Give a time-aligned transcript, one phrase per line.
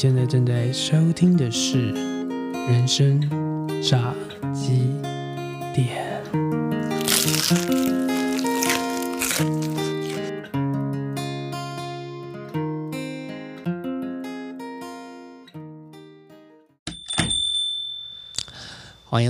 [0.00, 1.92] 现在正在收听的是
[2.70, 3.20] 《人生
[3.82, 4.14] 炸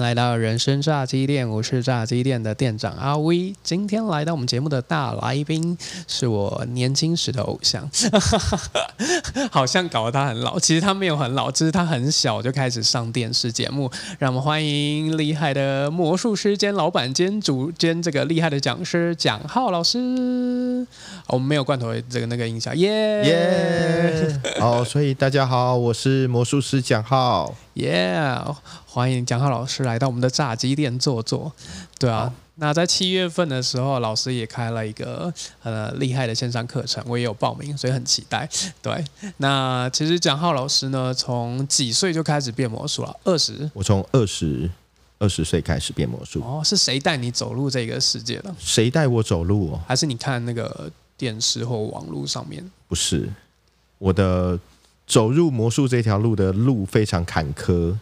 [0.08, 3.52] 来到人生炸鸡店，我是炸鸡店的店长阿威。
[3.62, 5.76] 今天来到我们节目的大来宾
[6.06, 7.86] 是我年轻时的偶像，
[9.52, 13.90] 好像搞得他很老，其实他没有很老，只是他很小就开始上电视节目。
[14.18, 19.98] 让我们欢迎厉害的魔术师兼老板兼主兼这个厉害的讲师蒋浩老师。
[21.26, 22.88] 我们没有罐头这个那个音效，耶
[23.26, 24.40] 耶！
[24.58, 27.54] 好，所以大家好，我是魔术师蒋浩。
[27.78, 28.20] 耶！
[28.86, 31.52] 欢迎蒋浩老师来到我们的炸鸡店坐坐。
[31.98, 38.48] 对啊，那在七月份的时候，老师也开了一个呃厉害的线上课程，我也有报名，所以很期待。
[38.82, 39.04] 对，
[39.36, 43.16] 那其实蒋浩老师呢，从几岁就开始变魔术了？
[43.22, 43.70] 二十？
[43.74, 44.68] 我从二十
[45.20, 46.40] 二十岁开始变魔术。
[46.40, 48.52] 哦，是谁带你走入这个世界的？
[48.58, 49.74] 谁带我走路？
[49.74, 49.80] 哦？
[49.86, 52.68] 还是你看那个电视或网络上面？
[52.88, 53.28] 不是，
[53.98, 54.58] 我的。
[55.08, 57.96] 走入魔术这条路的路非常坎坷，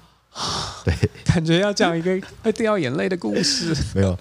[0.85, 0.93] 对，
[1.25, 3.73] 感觉要讲一个会 掉眼泪的故事。
[3.95, 4.19] 没有，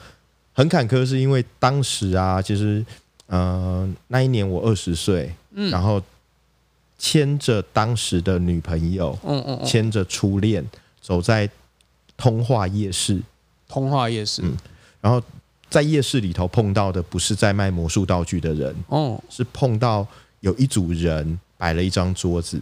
[0.53, 2.86] 很坎坷，是因为当时啊，其实，
[3.25, 6.00] 呃，那一年我二十岁，嗯，然后
[7.00, 10.63] 牵着当时的女朋友，嗯嗯，牵着初恋，
[11.02, 11.50] 走在
[12.16, 13.19] 通化夜市，
[13.67, 14.56] 通化夜市，嗯，
[15.02, 15.19] 然后
[15.72, 20.08] 在夜市里头碰到的不是在卖魔术道具的人，哦，是碰到
[20.41, 22.62] 有一组人摆了一张桌子。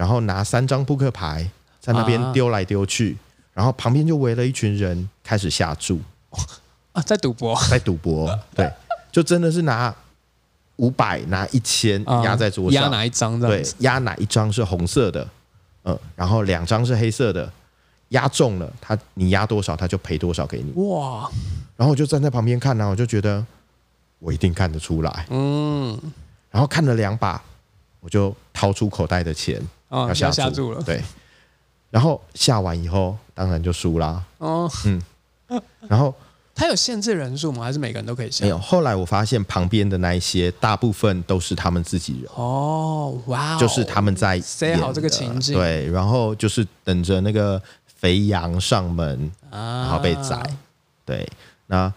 [0.00, 1.46] 然后拿三张扑克牌
[1.78, 3.14] 在那边丢来丢去，
[3.52, 6.00] 然后旁边就围了一群人开始下注
[6.92, 8.72] 啊，在赌博， 在赌博，对，
[9.12, 9.94] 就真的是拿
[10.76, 13.38] 五百拿一千压在桌上，压哪一张？
[13.38, 15.28] 对，压哪一张是红色的，
[15.84, 17.52] 嗯，然后两张是黑色的，
[18.08, 20.72] 压中了他，你压多少他就赔多少给你。
[20.82, 21.30] 哇！
[21.76, 23.44] 然后我就站在旁边看呢，我就觉得
[24.18, 26.00] 我一定看得出来，嗯，
[26.50, 27.42] 然后看了两把，
[28.00, 29.60] 我就掏出口袋的钱。
[29.90, 31.02] 要下注了，对，
[31.90, 34.22] 然后下完以后，当然就输啦。
[34.38, 35.02] 哦，嗯，
[35.88, 36.14] 然后
[36.54, 37.64] 他有限制人数吗？
[37.64, 38.44] 还是每个人都可以下？
[38.44, 38.58] 没有。
[38.58, 42.30] 后来我发现旁边的那一些，大部分都是他们自己人。
[42.36, 50.40] 哦，哇，就是他们在塞好这个情境，对，然后就是等着那个肥羊上门，啊然后被宰。
[51.04, 51.28] 对，
[51.66, 51.92] 那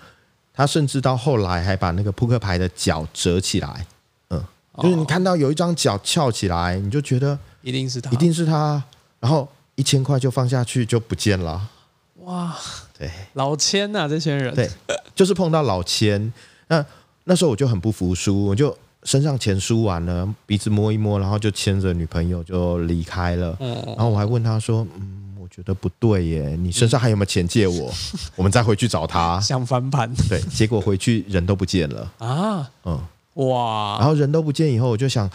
[0.52, 3.86] 他甚至到后来还把那个扑克牌的角折起来，
[4.32, 4.44] 嗯，
[4.82, 7.38] 就是你看到有一张角翘起来，你就觉得。
[7.64, 8.84] 一定是他，一定是他，
[9.20, 11.70] 然后一千块就放下去就不见了。
[12.18, 12.56] 哇，
[12.98, 14.70] 对，老千呐，这些人，对，
[15.16, 16.32] 就是碰到老千。
[16.68, 16.86] 那
[17.24, 23.56] 那时候我就很不服输，我就身上钱输完了，鼻子摸一摸，然后就牵着女朋友就离开了。
[23.60, 27.94] 嗯，然后我还问他说：“嗯，我觉得不对耶，你身上还有没有钱借我？
[28.36, 32.72] 我们再回去找他。”想翻盘，对，结果回去人都不见了啊。
[32.86, 33.00] 嗯，
[33.48, 35.30] 哇，然后人都不见以后，我就想。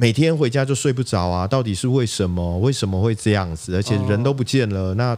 [0.00, 1.46] 每天回家就睡不着啊！
[1.46, 2.58] 到底是为什么？
[2.60, 3.76] 为什么会这样子？
[3.76, 4.94] 而且人都不见了。
[4.94, 5.14] 那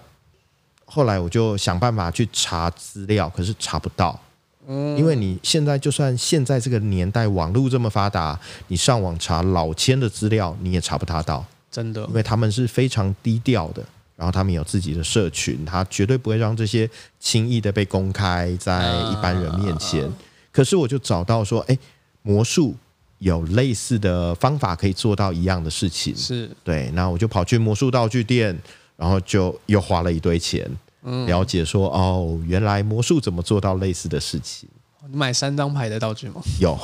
[0.84, 4.18] 后来我就想办法去查资料，可是查不到。
[4.66, 11.46] 嗯，因为你现在就算现在这个年代网络这么发达，你上网查老千的资料，你也查不他到。
[11.70, 13.84] 真的，因为他们是非常低调的，
[14.16, 16.90] 然后他们有自己的社群，他绝对不会让这些
[17.20, 20.10] 轻易的被公开在一般人面前。
[20.50, 21.78] 可是我就找到说，哎，
[22.22, 22.74] 魔术。
[23.22, 26.90] 有类似的方法可以做到一样的事情，是对。
[26.90, 28.56] 那我就跑去魔术道具店，
[28.96, 30.68] 然后就又花了一堆钱，
[31.26, 34.68] 了解说哦，原来魔术怎么做到类似的事情。
[35.08, 36.42] 你买三张牌的道具吗？
[36.60, 36.76] 有，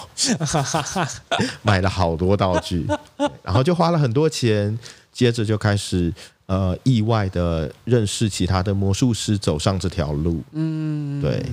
[1.63, 2.87] 买了好多道具，
[3.43, 4.79] 然后就花了很多钱，
[5.13, 6.13] 接着就开始
[6.47, 10.41] 呃意外的认识其他的魔术师，走上这条路。
[10.53, 11.45] 嗯，对。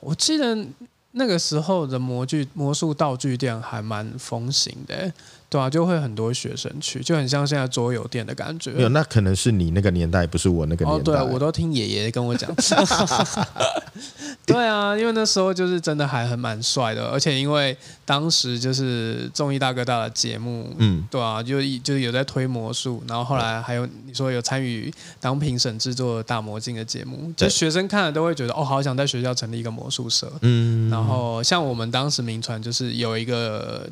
[0.00, 0.56] 我记得。
[1.12, 5.12] 那个时候的模具魔术道具店还蛮风行的。
[5.50, 8.70] 对啊，就会很多学生去，就很像现在桌游店的感觉。
[8.72, 11.12] 没有，那可能是你那个年代，不是我那个年代。
[11.12, 12.50] 哦，对，我都听爷爷跟我讲。
[14.44, 30.30] 对啊，因为那时候就是真的还很蛮帅的，而且因为当时就是综艺大哥大的节目，嗯，对啊，就就是有在推魔术，然后后来还有你说有参与当评审制作大魔镜的节目，就学生看了都会觉得哦，好想在学校成立一个魔术社。
[30.42, 33.88] 嗯，然后像我们当时名传就是有一个。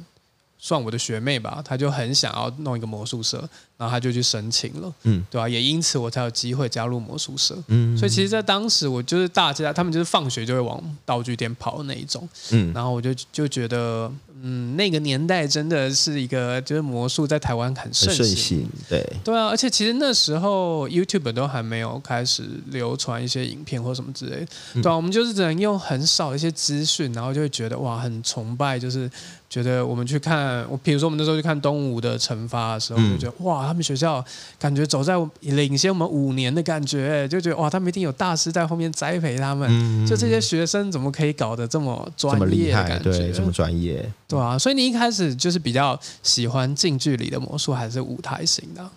[0.59, 3.39] 算我的学妹吧，她就很想要弄一个魔术社，
[3.77, 5.49] 然后她就去申请了，嗯，对吧？
[5.49, 7.97] 也因此我才有机会加入魔术社，嗯。
[7.97, 12.73] 所以其实，在当时我就是大家他们就是放学就会往道具店跑的那一种，嗯。
[12.73, 14.11] 然后我就就觉得
[14.43, 24.47] 嗯，那个年代真的是一个，就是魔术在台湾很盛行，对对啊，而且其实那时候 YouTube 都还没有开始流传一些影片或什么之类，
[24.83, 29.11] 对啊，我们就是只能用很少一些资讯，然后就会觉得哇，很崇拜，就是。
[29.49, 34.23] 觉得我们去看，我比如说我们那时候去看东吴的惩罚的时候，就觉得哇，他们学校
[34.59, 40.05] 感觉走在领先我们五年的感觉，就觉得哇，他们一定有大师在后面栽培他们。
[40.05, 42.73] 就这些学生怎么可以搞得这么专业？
[42.73, 44.05] 感觉对，这么专业。
[44.29, 48.89] 对啊，所以你一开始就是比较喜欢近距离的魔术，还是舞台型的？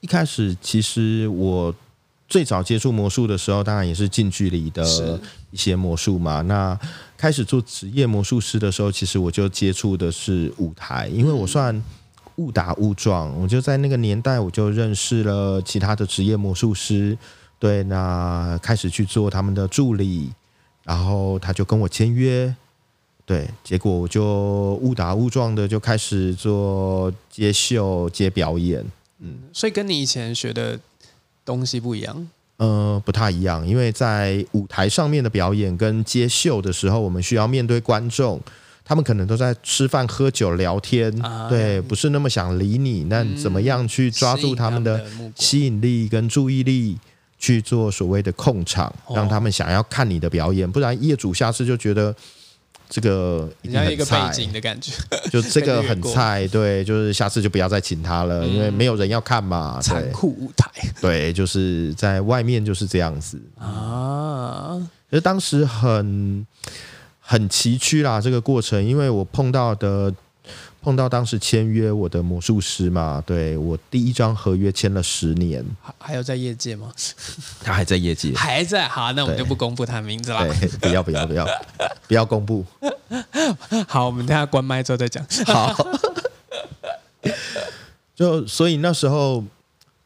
[0.00, 1.74] 一开始其实我
[2.28, 5.20] 最早接触魔术的时候，当然也是近距离的
[5.50, 6.40] 一些魔术嘛。
[6.42, 6.78] 那
[7.16, 11.82] 开始做职业魔术师的时候，其实我就接触的是舞台，因为我算
[12.36, 17.16] 误打误撞，我就在那个年代我就认识了其他的职业魔术师，
[17.58, 20.32] 对，那开始去做他们的助理，
[20.84, 22.54] 然后他就跟我签约，
[23.28, 28.82] 对，结果我就误打误撞的就开始做接秀、接表演，
[29.18, 30.80] 嗯，所以跟你以前学的
[31.44, 32.26] 东西不一样。
[32.56, 38.40] 呃，不太一样，因为在舞台上面的表演跟接秀的时候，我们需要面对观众，
[38.82, 41.14] 他们可能都在吃饭、喝酒、聊天，
[41.50, 43.04] 对，不是那么想理你。
[43.10, 45.04] 那怎么样去抓住他们的
[45.34, 46.96] 吸引力跟注意力，
[47.38, 50.68] 去做所谓的控场，让他们想要看你的表演？
[50.72, 52.16] 不然业主下次就觉得。
[52.88, 54.92] 这个像一个背景的感觉，
[55.30, 59.78] 就这个很菜，对，就是下次就不要再请他了，因为没有人要看嘛。
[59.82, 60.70] 残酷舞台，
[61.00, 64.78] 对，就是在外面就是这样子啊。
[65.10, 66.46] 其实当时很
[67.20, 70.14] 很崎岖啦，这个过程，因为我碰到的。
[70.88, 76.90] 碰到当时签约我的魔术师嘛，对我第一张合约签了十年，还还有在业界吗？
[77.62, 78.88] 他还在业界，还在。
[78.88, 80.48] 好，那我们就不公布他名字了。
[80.48, 81.46] 对， 不要不要不要
[82.06, 82.64] 不要公布。
[83.86, 85.22] 好，我们等下关麦之后再讲。
[85.44, 85.76] 好。
[88.16, 89.44] 就所以那时候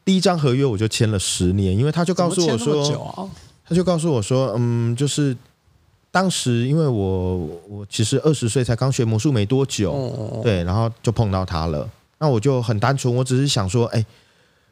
[0.03, 3.29] 第一张合约我就签了十年，因为他就告诉我说，
[3.65, 5.37] 他就告诉我说，嗯，就是。
[6.13, 7.37] 当时因为我
[7.67, 11.89] 我其实二十岁才刚学魔术没多久，对，然后就碰到他了。
[12.19, 14.05] 那我就很单纯，我只是想说，哎，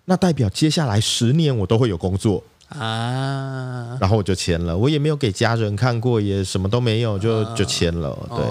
[0.06, 3.98] 那代表接下来十年我都会有工作啊。
[4.00, 8.16] 然后我就签了，我也没有给家人看过，也什么都没有，就就签了。
[8.30, 8.46] 对，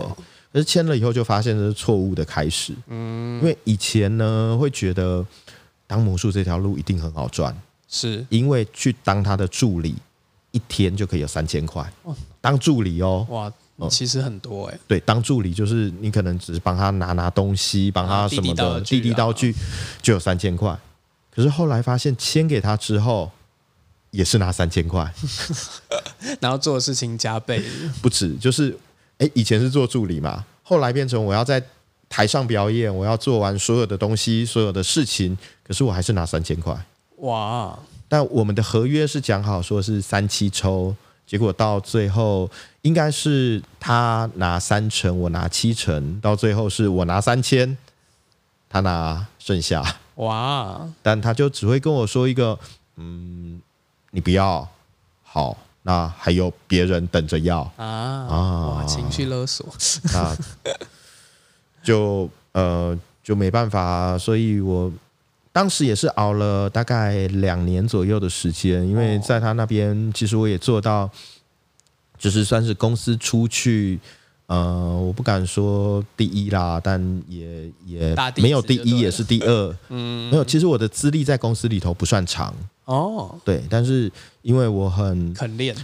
[0.53, 2.75] 可是签了以后就发现这是错误的开始。
[2.89, 5.25] 嗯，因为以前呢会觉得
[5.87, 7.57] 当魔术这条路一定很好赚，
[7.89, 9.95] 是因为去当他的助理。
[10.53, 11.91] 一天就可以有三千块，
[12.41, 13.53] 当助理哦，哇，
[13.89, 14.79] 其实很多哎。
[14.89, 19.55] 对，当助理就是你可能只是帮他拿拿东西，帮他什么的，递递道具
[20.03, 20.77] 就有三千块。
[21.33, 23.31] 可是后来发现签给他之后，
[24.11, 25.15] 也是拿三千块，
[26.41, 27.63] 然后做的事情加倍，
[28.03, 28.35] 不止。
[28.37, 28.77] 就是
[29.19, 31.63] 哎，以前是做助理嘛，后来变成我要在
[32.09, 36.77] 台上表演，我要做完所有的东西，所有的事情，可是我还是拿三千块，
[37.19, 37.79] 哇。
[38.11, 40.93] 但我们的合约是讲好说是三七抽，
[41.25, 42.51] 结果到最后
[42.83, 47.77] 应该是他拿三成，我拿七成，到最后是我拿三千，
[48.69, 49.81] 他拿剩下。
[50.17, 50.89] 哇！
[51.03, 52.59] 但他就只会跟我说一个，
[52.97, 53.63] 嗯，
[54.11, 54.69] 你不要，
[55.23, 58.85] 好，那还有别人等着要啊啊！
[58.89, 59.65] 情绪勒索，
[60.13, 60.37] 那
[61.81, 64.93] 就呃就没办法，所以我。
[65.53, 71.11] 当时也是熬了大概两年左右的时间，因为在他那边，其实我也做到，
[72.17, 73.99] 就是算是公司出去，
[74.47, 79.77] 呃，我不敢说第一啦，但也也没有第一，也是第二。
[79.89, 82.55] 嗯，没有，其实我的资历在公司里头不算长
[82.85, 83.35] 哦。
[83.45, 84.11] 对，但是
[84.43, 85.75] 因为我很肯练，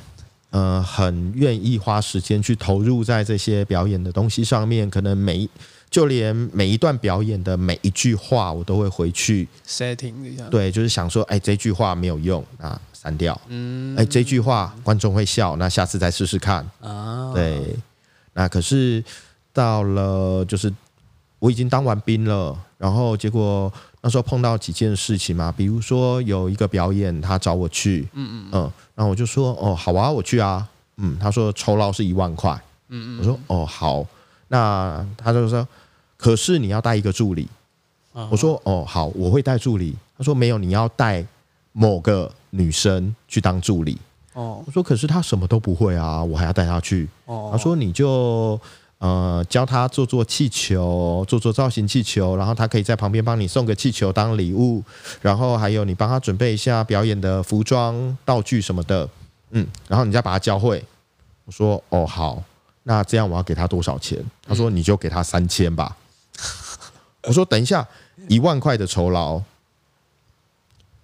[0.50, 5.48] 呃，很愿意花时间去投入在这些表演的东西上面，可能每。
[5.88, 10.46] 就连每一段表演的每一句话，我都会回去 setting 一下。
[10.48, 13.40] 对，就是想说，哎，这句话没有用啊，删掉。
[13.48, 16.68] 嗯，哎，这句话观众会笑，那下次再试试看。
[16.80, 17.76] 啊，对。
[18.34, 19.02] 那可是
[19.52, 20.70] 到了，就是
[21.38, 30.68] 我已经当完兵了，然后结果那时候碰到几件事情嘛，比如说有一个表演，他找我去，嗯嗯嗯，然后我就说，哦，好啊，我去啊。
[30.98, 32.52] 嗯，他说酬劳是一万块。
[32.88, 34.06] 嗯嗯，我说，哦，好。
[34.48, 35.66] 那他就说，
[36.16, 37.48] 可是你要带一个助理。
[38.30, 39.94] 我说哦好，我会带助理。
[40.16, 41.22] 他说没有，你要带
[41.72, 43.98] 某个女生去当助理。
[44.32, 47.06] 哦，我说可是她什么都不会啊，我还要带她去。
[47.26, 48.58] 哦，他说你就
[48.98, 54.82] 呃教她做做气球，做做造型气球，然后他可以在旁边帮你送个气球当礼物，
[55.20, 59.06] 然后还有你帮她准备一下表演的服装道具什么的。
[59.50, 60.82] 嗯，然后你再把他教会。
[61.44, 62.42] 我说哦好。
[62.88, 64.16] 那这样我要给他多少钱？
[64.46, 65.96] 他说你就给他三千吧。
[67.26, 67.84] 我说等一下，
[68.28, 69.42] 一万块的酬劳。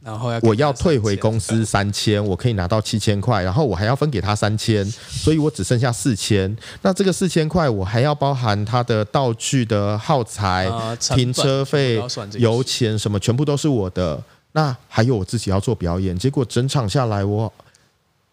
[0.00, 6.56] 然后要我要退回公司三千，我可以拿到七千块，然后我还要分给他三千，所以我只剩下四千。
[6.82, 12.00] 那这个四千块我还要包含他的道具的耗材、停车费、
[12.38, 14.20] 油钱什么，全部都是我的。
[14.52, 17.52] 那还有我自己要做表演，结果整场下来，我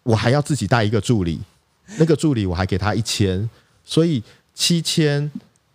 [0.02, 1.40] 我还要自己带一个助理，
[1.98, 3.48] 那个助理我还给他一千，
[3.84, 4.22] 所以
[4.54, 5.30] 七千。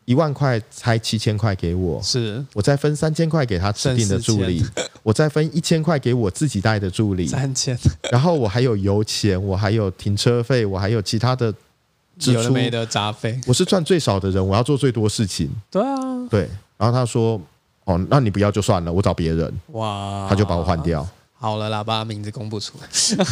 [0.08, 4.64] 一万块拆七千块给我，是我再分三千块给他指定的助理，
[5.02, 7.76] 我再分一千块给我自己带的助理，三千，
[8.12, 11.52] 然后我还有油钱，我还有停车费，我还有其他的
[12.20, 15.50] 支出没的杂费，我是赚最少的人，我要做最多事情。
[15.72, 16.48] 对啊，对。
[16.78, 17.42] 然后他说
[17.86, 21.08] ：“哦，那你不要就算了，我找别人。”哇，他就把我换掉。
[21.46, 22.88] 好了啦，把名字公布出来，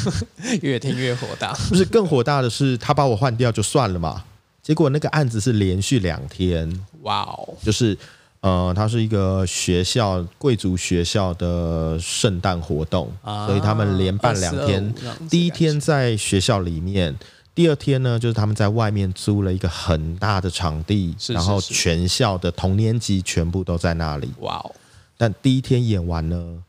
[0.62, 1.51] 越听越火大。
[1.67, 4.24] 不是更火大的是，他把我换掉就算了嘛。
[4.62, 7.55] 结果那个案子是连续两天，哇哦！
[7.63, 7.98] 就是
[8.41, 13.12] 呃，它是一个学校贵族学校的圣诞活动，
[13.48, 14.93] 所以他们连办两天。
[15.27, 17.15] 第一天在学校里面，
[17.55, 24.32] 第二天呢，就是他们在外面租了一个很大的场地，然后全校的同年级全部都在那里。
[24.41, 24.72] 哇哦！
[25.17, 26.62] 但第一天演完呢，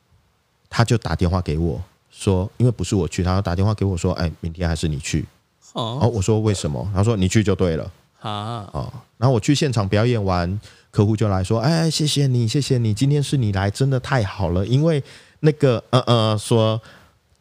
[0.76, 5.24] 他就打电话给我说，因为不是我去，他打电话给我说，哎，明天还是你去。
[5.72, 6.84] 哦，我说为什么？
[6.92, 7.88] 他说你去就对了
[8.18, 8.68] 啊。
[8.72, 14.66] 哦，然后我去现场表演完，客户就来说：“哎，谢谢你，谢谢你，今天是你来，真的太好了。
[14.66, 15.00] 因为
[15.40, 16.80] 那个，呃呃，说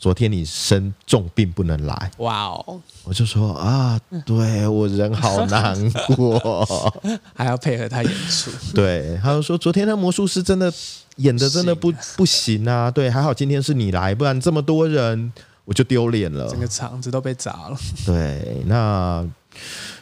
[0.03, 2.11] 昨天你生重病不能来。
[2.17, 6.91] 哇哦，我就说啊，对我人好难过，
[7.33, 8.51] 还要配合他演出。
[8.75, 10.69] 对，他就说昨天那魔术师真的
[11.15, 12.91] 演的真的不不行啊。
[12.91, 15.31] 对，还好今天是你来，不然这么多人。”
[15.65, 17.77] 我就丢脸了，整个场子都被砸了。
[18.05, 19.25] 对，那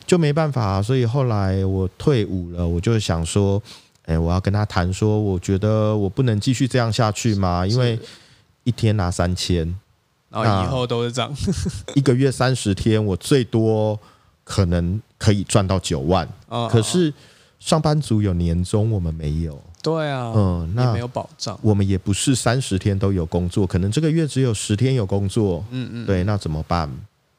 [0.08, 3.62] 就没办法，所以后来我退伍了，我就想说，
[4.08, 8.00] 哎，我要跟他谈说，我觉得我不能继续这样下去嘛，因为
[8.64, 9.72] 一天拿三千，
[10.32, 11.32] 然后以后都是这样，
[11.94, 14.00] 一个月三十天，我最多
[14.44, 16.28] 可能可以赚到九万，
[16.70, 17.14] 可是
[17.60, 19.62] 上班族有年终，我们没有。
[19.84, 26.90] 对啊，嗯，那没有保障，我们也不是三十天都有工作，可能这个月只有十天有工作，嗯嗯，对，那怎么办？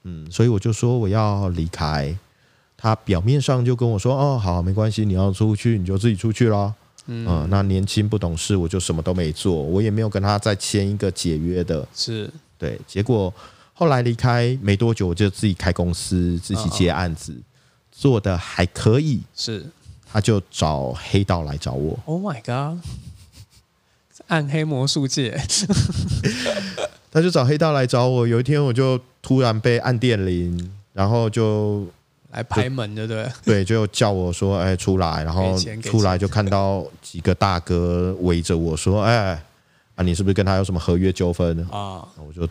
[0.02, 2.14] 嗯，所以我就说我要离开。
[2.76, 6.74] 他表面上就跟我说，哦，好，没关系，你要出去你就自己出去咯。
[7.06, 12.28] 嗯，那年轻不懂事，我就什么都没做，我也没有跟他再签一个解约的，是
[12.62, 12.80] 对。
[12.86, 13.32] 结果
[13.74, 17.34] 后来离开没多久，我就自己开公司，自己接案子，
[17.90, 19.66] 做的还可以，是。
[20.12, 21.98] 他就找黑道来找我。
[22.04, 22.78] Oh my god！
[24.28, 25.40] 暗黑魔术界，
[27.10, 28.28] 他就找黑道来找我。
[28.28, 31.86] 有一天，我就突然被按电铃，然后就
[32.30, 33.32] 来拍门，对不对？
[33.42, 39.42] 对，就叫我说：“哎，出来！”然后出来就看到几个大哥围着我说：“哎，
[39.94, 42.48] 啊，你是不是跟他有什么合约纠纷啊？”我就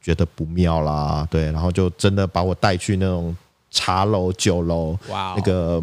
[0.00, 3.36] 觉得不妙啦，对，然后就真的把我带去那种
[3.70, 5.82] 茶楼、酒楼，哇，那个。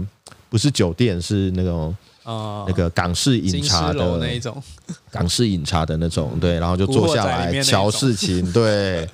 [0.49, 4.61] 不是酒店，是那种呃那个港式饮茶的那一种，
[5.09, 9.07] 港式饮茶的那种，对，然后就坐下来瞧事情，对，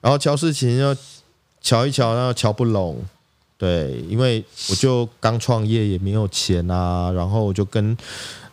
[0.00, 0.92] 然后瞧事情要
[1.60, 2.96] 瞧一瞧，然后瞧不拢，
[3.56, 7.96] 对，因为我就刚创业，也没有钱啊，然后我就跟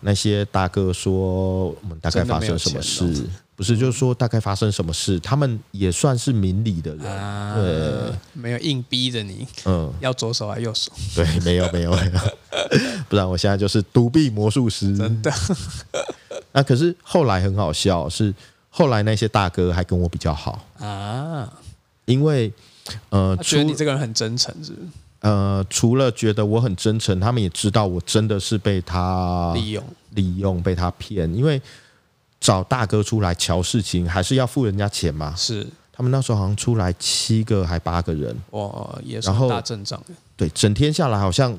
[0.02, 3.26] 那些大哥说，我们大概发生什么事。
[3.56, 10.90] 不是，就是说大概发生什么事，他们也算是明理的人，对，没有硬逼着你，嗯，要左手还是右手？
[11.14, 12.12] 对，没有，没有，没有，
[13.10, 15.30] 不然我现在就是独臂魔术师，真的。
[16.54, 18.34] 那可是后来很好笑，是
[18.70, 20.66] 后来那些大哥还跟我比较好。
[20.80, 21.52] 啊，
[22.06, 22.54] 因为
[23.10, 24.72] 呃，觉得你这个人很真诚，是
[25.22, 31.62] 呃，除了觉得我很真诚，他们也知道我真的是被他利用，利用被他骗，因为。
[32.42, 35.36] 找大哥出来瞧事情，还是要付人家钱嘛？
[35.36, 40.02] 是，他们那时候好像出来七个还八个人，哇，也是大阵仗。
[40.38, 41.54] 对，整天下来好像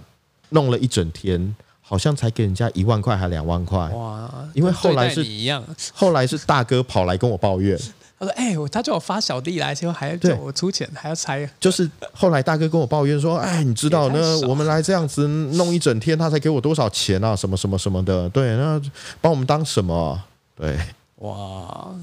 [0.49, 3.79] 弄了一整天，好像才给人家一万块还两万块。
[3.90, 5.62] 哇，因为后来是一样，
[5.93, 7.79] 后来是大哥跑来跟我抱怨，
[8.21, 17.35] 他说：“哎，他叫我发小弟来，结果还要叫我出钱，还要拆。”就是后来大哥跟我抱怨说：“哎，你知道那我们来这样子弄一整天，他才给我多少钱啊？
[17.35, 18.29] 什么什么什么的？
[18.29, 18.81] 对，那
[19.21, 20.23] 把我们当什么？”
[20.55, 20.79] 对，
[21.17, 21.95] 哇，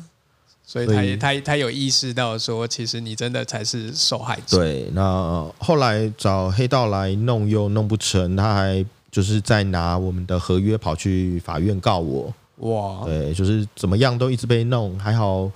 [0.66, 4.58] 所以他也他他有意识到说，其实你真的才是受害者。
[4.58, 12.34] 对，那后来找黑道来弄又弄不成，他还就是在拿我们的合约跑去法院告我。
[12.58, 15.48] 哇，对，就是怎么样都一直被弄，还好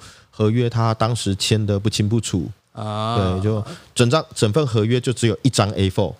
[0.41, 3.15] 合约他当时签的不清不楚啊。
[3.15, 6.13] 对，就整张整份合约就只有一张 A4，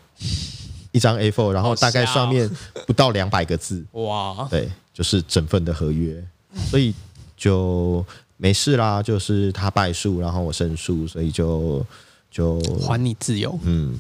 [0.92, 2.48] 一张 A4，然后大概上面
[2.86, 3.84] 不到两百个字。
[3.94, 6.24] 哇，对，就是整份的合约，
[6.70, 6.94] 所以
[7.36, 8.06] 就
[8.38, 9.02] 没事啦。
[9.02, 11.84] 就是他败诉，然后我胜诉，所以就
[12.30, 13.58] 就还你自由。
[13.64, 14.00] 嗯，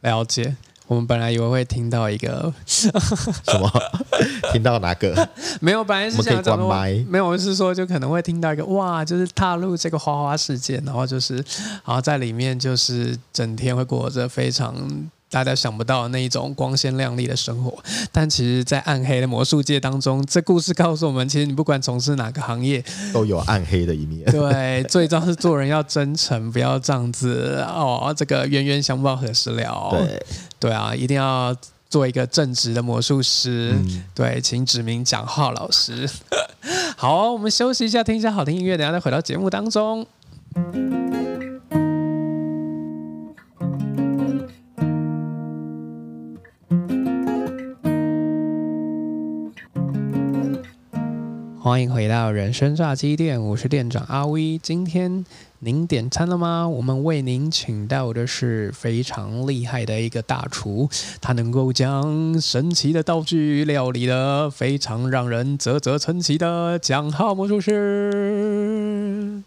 [0.00, 0.56] 了解。
[0.86, 2.90] 我们本来以为会听到一个 什
[3.58, 3.70] 么？
[4.52, 5.28] 听到哪个？
[5.60, 6.58] 没有，本来是想讲
[7.08, 11.36] 没有，我是说就可能会听到一个哇，就是踏入这个花花世界，然后就是，
[11.84, 14.74] 然后在里面就是整天会过着非常。
[15.34, 17.76] 大家想不到那一种光鲜亮丽的生活，
[18.12, 22.80] 但其实，在暗黑的魔术界当中，这故事告诉我们，其实你不管从事哪个行业，
[23.12, 24.24] 都有暗黑的一面。
[24.30, 28.14] 对， 最重要是做人要真诚，不要这样子哦。
[28.16, 29.88] 这个冤冤相报何时了？
[29.90, 30.26] 对，
[30.60, 31.52] 对啊，一定要
[31.90, 33.74] 做一个正直的魔术师。
[34.14, 36.08] 对，请指名蒋浩老师。
[36.96, 40.06] 好，我们休息一下，听一下好听音乐，等下再回到节目当中。
[51.64, 54.58] 欢迎回到人生炸鸡店，我是店长阿威。
[54.58, 55.24] 今天
[55.60, 56.68] 您点餐了吗？
[56.68, 60.86] 我们为您请到的是非常厉害的一个大厨，
[61.22, 69.42] 他能够将神奇的道具料理的非常让人啧啧称奇的蒋浩魔术师。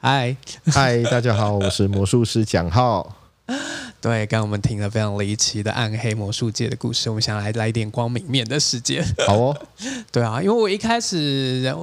[0.00, 0.34] 嗨
[0.72, 3.16] 嗨，大家好，我是魔术师蒋浩。
[4.04, 9.02] 对，刚刚我们听了非常离奇的暗黑魔术界的故事，我们想来来一点光明面的世界。
[9.26, 9.56] 好哦，
[10.12, 11.74] 对啊，因为我一开始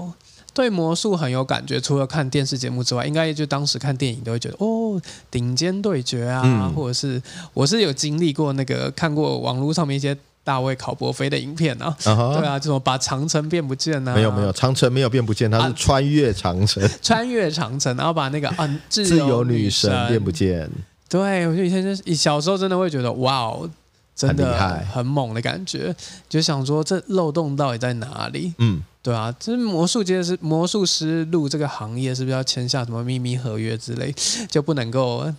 [0.53, 5.01] 对魔术很有感觉，除了看电视节目之外，应该就当时看电影都会觉得哦，
[5.31, 7.19] 顶尖对决啊，或者是
[7.55, 19.89] 我是有经历过那个看过网络上面一些大卫考伯菲的影片啊，对啊，这种把长城变不见啊，没有没有，长城没有变不见，它是穿越长城，穿越长城，然后把那个嗯自由 女神。
[20.07, 20.69] 变不见。
[21.12, 23.69] 对，我就以前就是小时候真的会觉得哇哦，
[24.15, 24.58] 真的
[24.93, 25.93] 很猛的感觉，
[26.30, 28.54] 就想说这漏洞到底在哪里？
[28.60, 34.15] 嗯，对啊，这魔术界是魔术师入这个行业是不是要签下什么秘密合约之类，
[34.50, 35.30] 就不能够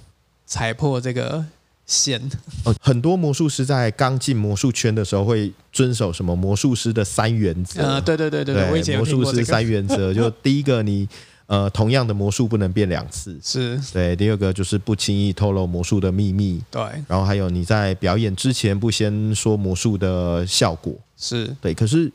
[0.45, 1.43] 踩破这个
[1.87, 2.21] 线？
[2.65, 7.83] 哦，很多魔术师在刚进魔术圈的时候会遵守什么魔术师的三原则？
[7.83, 11.09] 啊，对对对对对，魔术师三原则， 就第一个你。
[11.53, 14.17] 呃，同样的魔术不能变两次，是对。
[14.17, 16.83] 第二个就是不轻易透露魔术的秘密，对。
[17.07, 21.75] 然后还有你在表演之前不先说魔术的效果，是对。
[21.75, 22.11] 可是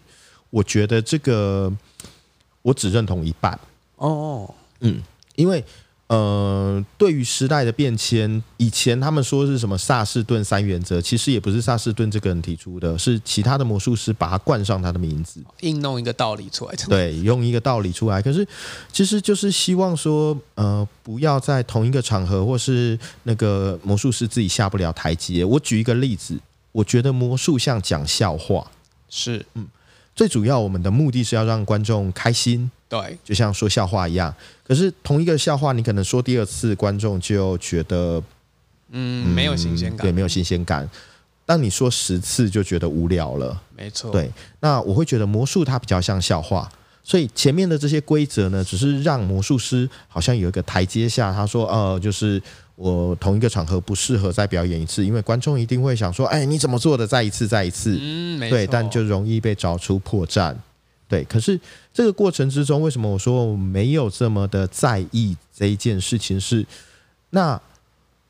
[0.50, 1.72] 我觉得这个
[2.64, 3.60] 我只认同一半
[3.98, 5.04] 哦，嗯，
[5.36, 5.64] 因为。
[6.08, 16.74] 呃，对于时代的变迁，以前他们说是什么萨士顿三原则，其实也不是萨士顿这个人提出的，是其他的魔术师把它冠上他的名字，硬弄一个道理出来。
[16.88, 18.22] 对，用一个道理出来。
[18.22, 18.48] 可是
[18.90, 25.44] 其实就是希望说，呃，不要在同一个场合，或是那个魔术师自己下不了台阶。
[25.44, 26.40] 我举一个例子，
[26.72, 28.72] 我觉得魔术像讲笑话，
[29.10, 29.68] 是，嗯，
[30.16, 32.72] 最主要我们的目的是要让观众开心。
[32.90, 34.34] 对，就像说笑话一样。
[34.68, 38.22] 可是同一个笑话，你可能说第二次，观众就觉得，
[38.92, 40.88] 嗯，没有新鲜感，对，没有新鲜感。
[41.46, 43.62] 当你说十次，就觉得无聊了。
[43.74, 44.30] 没错，对。
[44.60, 46.70] 那我会觉得魔术它比较像笑话，
[47.02, 51.32] 所以前面的这些规则呢，只是让魔术师好像有一个台阶下。
[51.32, 52.42] 他说，呃，就是
[52.76, 57.08] 我同一个场合不适合再表演一次，因为观众一定会想说，哎，你怎么做的？
[57.08, 57.98] 再一次，再一次。
[57.98, 58.58] 嗯，没错。
[58.58, 60.54] 对，但就容易被找出破绽。
[61.10, 61.58] 对，可是
[61.94, 66.38] 这个过程之中，为什么我说我没有这么的在意这一件事情？
[66.38, 66.66] 是
[67.30, 67.62] 那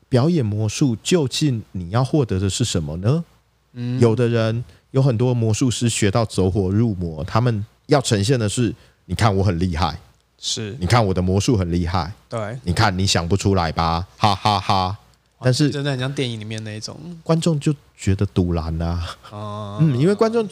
[0.08, 3.24] 表演魔术究竟你要获得的是什么呢？
[3.72, 8.72] 嗯，有的人有很多魔术师学到走火入魔，他们要呈现的是，
[9.06, 9.98] 你看我很厉害，
[10.38, 14.96] 是你看我的魔术很厉害，对，你看你想不出来吧，哈哈哈。
[15.40, 19.16] 但是真的很像电影里面那一种，观众就觉得堵然啊，
[19.80, 20.48] 嗯，因为观众。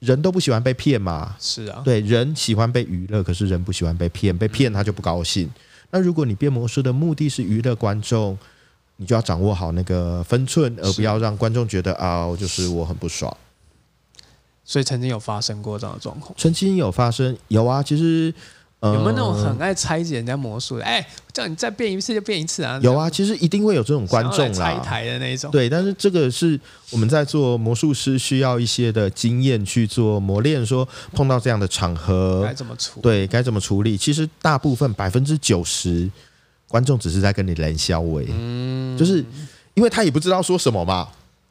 [0.00, 1.36] 人都不喜欢被骗嘛？
[1.38, 5.50] 是啊，对，人喜欢被娱乐，可是人不喜欢被骗，被骗他就不高兴。
[5.90, 8.38] 那如果你变魔术的目的是娱乐观众，
[8.96, 13.34] 你就要掌握好那个分寸，而不要让观众觉得啊，就是我很不爽。
[14.64, 16.34] 所以曾经有发生过这样的状况？
[16.36, 18.34] 曾经有发生，有啊，其实。
[18.80, 20.84] 有没有那种很爱拆解人家魔术的？
[20.84, 22.78] 哎，叫你再变一次就变一次啊！
[22.80, 25.50] 有啊，其实一定会有这种观众啦，拆台的那种。
[25.50, 26.58] 对，但是这个是
[26.90, 33.00] 我们在做魔术师需要一些的经验去做磨练，说碰到这样的场合该怎么处？
[33.00, 33.96] 对，该怎么处理？
[33.96, 36.08] 其实大部分百分之九十
[36.68, 39.24] 观众只是在跟你冷笑为，嗯，就是
[39.74, 41.08] 因为他也不知道说什么嘛。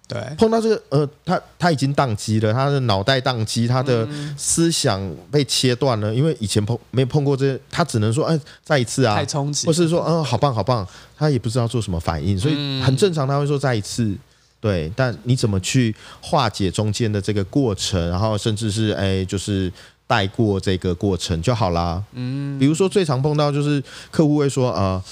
[0.07, 14.15] 对，碰到这个呃，他他已经宕机了，他的脑袋宕机，他的思想被切断了，因为以前碰没碰过这，他只能说哎，再一次啊，太冲击，或是说嗯，好棒好棒，他也不知道做什么反应，所以很正常，他会说再一次。
[14.61, 19.69] 对，但你怎么去化解中间的这个过程，然后甚至是哎，就是
[20.07, 22.01] 带过这个过程就好啦。
[22.13, 25.03] 嗯，比如说最常碰到就是客户会说呃。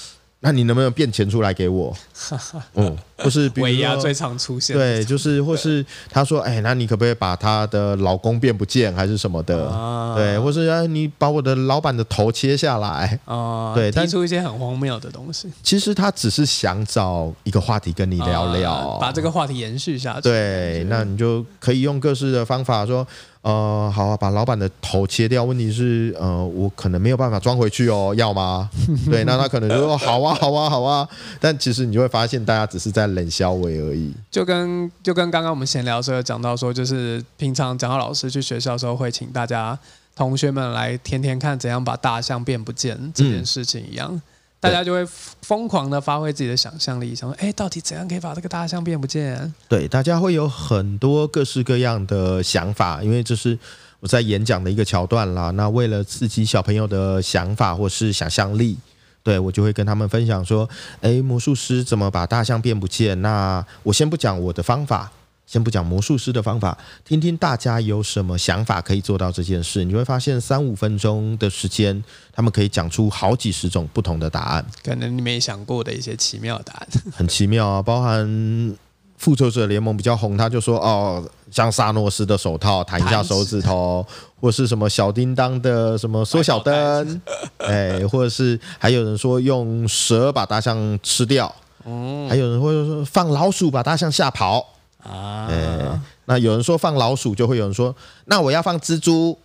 [0.46, 1.92] 那你能不能变钱出来给我？
[2.74, 9.68] 嗯，或是尾牙最常出现，对，就是或是他说，哎，那你可不可以把他的老公变不见，还是什么的？
[10.14, 13.74] 对，或是哎，你把我的老板的头切下来啊？
[13.74, 15.50] 对，提出一些很荒谬的东西。
[15.64, 20.20] 其实他只是想找一个话题跟你聊聊，把这个话题延续下去。
[20.20, 23.04] 对，那你就可以用各式的方法说。
[23.46, 25.44] 呃，好啊，把老板的头切掉。
[25.44, 28.68] 问题是，呃，我可能没有办法装回去哦， 要吗？
[29.08, 31.08] 对，那他可能就说好啊，好啊，好啊。
[31.38, 34.12] 但其实你就会发现，大家只是在冷消尾而已。
[34.32, 39.78] 就跟就跟刚刚我们闲聊时候讲到说，就是平常讲到老师去学校的时候，会请大家
[40.16, 44.20] 同学们来天天看怎样把大象变不见这件事情一样。
[44.66, 45.06] 大家就会
[45.42, 53.56] 疯狂的发挥自己的想象力，想说：“哎，到底怎样可以把这个大象变不见？”对，大家会有很多各式各样的想法，因为这是
[54.00, 55.50] 我在演讲的一个桥段啦。
[55.52, 58.76] 那为了刺激小朋友的想法或是想象力，
[59.22, 60.68] 对我就会跟他们分享说
[61.00, 65.12] ：“哎，魔术师怎么把大象变不见？”那我先不讲我的方法。
[65.46, 69.84] 先不讲魔术师的方法，听听大家有什么想法可以做到这件事。
[69.84, 76.88] 你会发现，三五分钟的时间，他们可以讲出好几十种不同的答案，可能你没想过的一些奇妙答案。
[77.14, 78.76] 很奇妙啊，包含
[79.16, 84.04] 复仇者联盟比较红，他就说哦，像萨诺斯的手套弹一下手指头，
[84.40, 87.22] 或是什么小叮当的什么缩小灯，
[87.58, 91.46] 哎，或者是还有人说用蛇把大象吃掉，
[91.84, 94.72] 哦，还有人会说放老鼠把大象吓跑。
[95.06, 99.38] 啊，那有人说放老鼠，就会有人说，那我要放蜘蛛。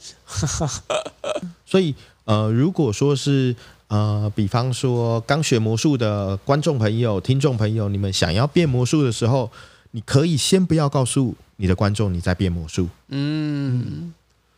[1.66, 1.94] 所以，
[2.26, 3.56] 呃，如果说是
[3.88, 9.50] 呃，比方说刚学魔术的观众朋友、听众朋友，你们想要变魔术的时候，
[9.92, 12.90] 你可以先不要告诉你的观众你在变魔术。
[13.10, 14.14] 嗯，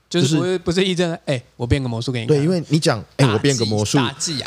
[0.10, 2.28] 就是不是不是一阵，哎，我变个魔术给你。
[2.28, 3.98] 对，因为你讲，哎，我变个魔术，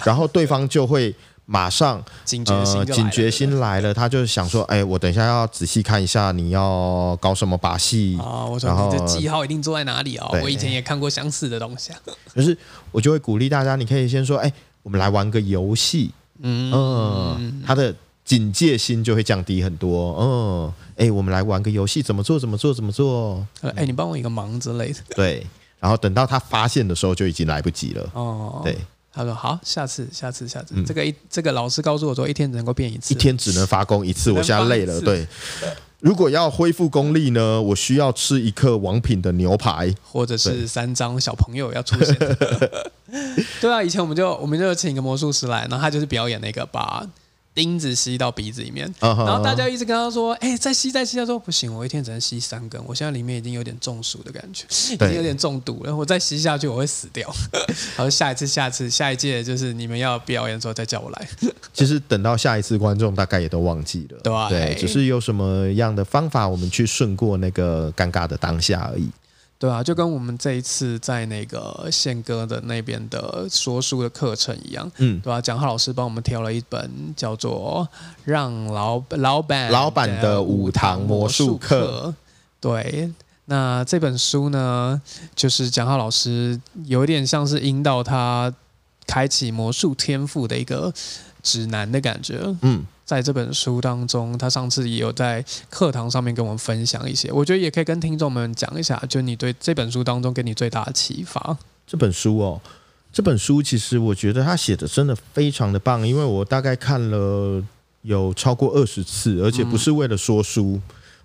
[0.04, 1.14] 然后对方就会。
[1.48, 8.44] 马上警觉心警觉心来了，他就想说：“哎，我等一下要仔细看一下你要搞什么把戏啊！
[8.44, 10.28] 我说你的记号一定坐在哪里哦？
[10.42, 11.92] 我以前也看过相似的东西。
[12.34, 12.56] 可是
[12.90, 16.10] 我就会鼓励大家，你可以先说：哎，我们来玩个游戏。
[16.40, 20.16] 嗯，他的警戒心就会降低很多。
[20.20, 22.40] 嗯，哎，我们来玩个游戏，怎么做？
[22.40, 22.74] 怎么做？
[22.74, 23.46] 怎么做？
[23.76, 24.98] 哎，你帮我一个忙之类的。
[25.14, 25.46] 对，
[25.78, 28.10] 然后等到他发现的时候，就已经来不及了。
[28.14, 28.76] 哦，对。
[29.16, 34.30] 他说：“好，下次，下次，下次，这个一这个老师告诉我说，一天只能够变一次，一天只能发功一次。
[34.30, 35.26] 我现在累了，对。
[36.00, 42.14] 如果要恢复功力呢，我需要吃一克王品的牛排，或者是三张小朋友要出现。
[43.58, 47.04] 对啊，以前我们就我们就请一个魔术师来，然后他就是表演那个把。”
[47.56, 55.96] 钉子吸到鼻子里面，然后大家一直跟他说：“哎，再吸再吸。”他说：“不行，我一天只能吸三根，我现在里面已经有点中暑的感觉，已经有点中毒了。
[55.96, 57.26] 我再吸下去，我会死掉。
[57.96, 61.28] ”然后下一次、下次、下一届，就是你们要表演的时候再叫我来。
[61.72, 69.08] 其实等到下一次，观众大概也都忘记了，对，只是有什么样的方法，我们去顺过那个尴尬的当下而已。
[69.58, 75.40] 对啊，就跟我们这一次在那个宪哥的那边的说书的课程一样，嗯，对吧？
[75.40, 77.88] 蒋浩老师帮我们挑了一本叫做
[78.24, 82.08] 《让老老板老板的五堂魔术课》。
[82.60, 83.10] 对，
[83.46, 85.00] 那这本书呢，
[85.34, 88.52] 就是蒋浩老师有点像是引导他
[89.06, 90.92] 开启魔术天赋的一个
[91.42, 92.86] 指南的感觉，嗯。
[93.06, 101.56] 在这本书当中，他上次也有在课堂上面跟我们分享一些，我觉得也可以跟听众们讲一下，就你对这本书当中给你最大的启发。
[101.86, 102.60] 这本书哦，
[103.12, 107.64] 这本书其实我觉得他写的真的非常的棒，因为我大概看了
[108.02, 110.80] 有超过二十次，而且不是为了说书，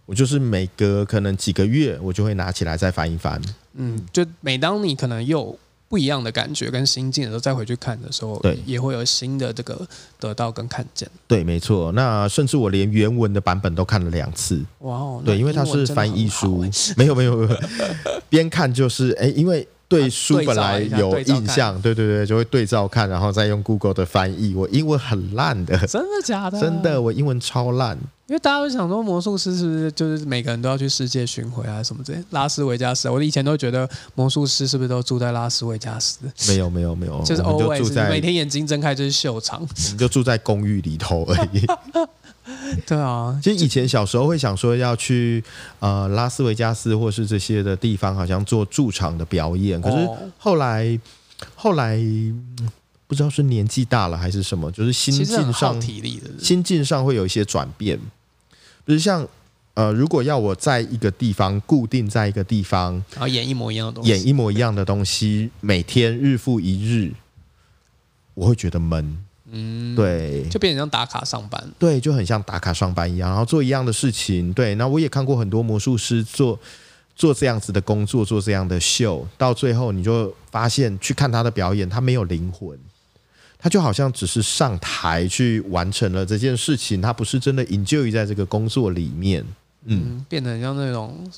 [0.06, 3.41] 我就是每隔可能几个月，我就会拿起来再翻一翻。
[3.74, 5.58] 嗯，就每当你可能又。
[5.91, 9.86] 不一样的感觉跟心境的时候，再回去看的时候，对，也会有新的这个
[10.17, 11.06] 得到跟看见。
[11.27, 11.91] 对，没错。
[11.91, 14.63] 那甚至我连原文的版本都看了两次。
[14.80, 17.60] 哇哦，对，因为它是翻译书， 没有没有没有，
[18.30, 19.67] 边看就是哎，因为。
[19.91, 24.56] 对书本来有印象，对对对，就会对照看，然后再用 Google 的翻译。
[24.56, 26.60] 我英文很烂的， 真的假的？
[26.60, 27.97] 真的，我英文超烂。
[28.27, 32.23] 因为大家会想说，魔术师是不是就是每个人都要去世界巡回啊什么之类？
[32.30, 36.19] 拉斯维加斯，我以前都觉得魔术师是不是都住在拉斯维加斯？
[36.47, 41.65] 没有没有没有，就是 always 每天眼睛睁开就是秀场，我们就住在公寓里头而已。
[42.88, 45.43] 对啊，其实以前小时候会想说要去
[45.79, 49.81] 呃拉斯维加斯或是这些的地方，好像做驻场的表演。
[49.81, 50.07] 可是
[50.38, 50.99] 后来
[51.55, 51.97] 后来
[53.07, 57.99] 不知道是年纪大了还是什么，就是心境上体力的心境上会有一些转变。
[58.86, 59.27] 比如像
[59.73, 67.13] 呃，如果要我在一个地方固定在一个地方，然后演一模一样的东西，演一模一样的东西，每天日复一日，
[68.34, 69.17] 我会觉得闷。
[69.52, 74.54] 嗯，对，就变成像打卡上班，对，就很像打卡上班一样，然后做一样的事情。
[74.54, 76.58] 对，那我也看过很多魔术师做
[77.16, 82.78] 做这样子的工作，做这样的秀，到最后你就发现去看他的表演，他没有灵魂。
[83.64, 89.46] 他就好像只是上台去完成了这件事情，他不是真的 enjoy 在这个工作里面。
[89.86, 91.30] 嗯，变成像那种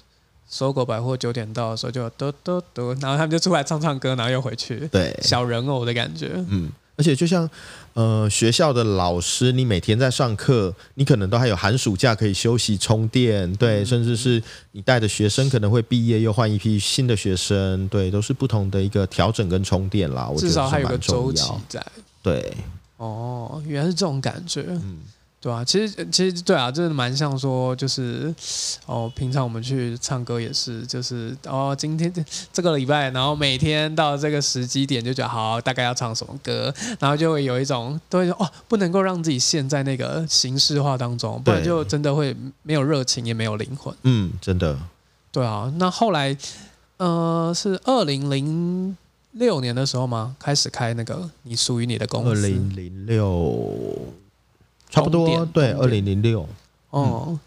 [0.47, 4.87] 搜狗百货九点到的时候就嘟嘟嘟，然后他们就出来唱唱歌，然后又回去。
[4.89, 6.31] 对，小人偶的感觉。
[6.47, 7.49] 嗯，而且就像
[7.93, 13.51] 呃学校的老师，你每天在上课，你可能都还有寒暑假可以休息充电。
[13.55, 14.41] 对，甚至是
[14.73, 17.87] 你带的学生可能会毕业，又换一批新的学生。
[17.87, 20.31] 对，都是不同的一个调整跟充电啦。
[20.37, 21.83] 至少还有个周期在。
[22.21, 22.53] 对，
[22.97, 24.99] 哦，原来是这种感觉，嗯，
[25.43, 28.33] 对啊，其实其实对啊，真的蛮像说，就是
[28.85, 32.09] 哦，平常我们去唱歌也是，就是哦，今天
[32.53, 43.93] 这个礼拜，然后每天到这个时机点就觉得好，大概要唱什么歌，然后就会有一种都会说哦，不能够让自己陷在那个形式化当中，不然就真的会没有热情，也没有灵魂。
[44.03, 44.79] 嗯，真的。
[45.29, 46.37] 对啊，那后来
[46.95, 48.95] 呃，是二零零。
[49.35, 50.35] 六年的时候吗？
[50.37, 52.29] 开始开那个你属于你的公司。
[52.29, 53.67] 二零零六，
[54.93, 56.47] 差不多对，二零零六。
[56.91, 57.39] 哦，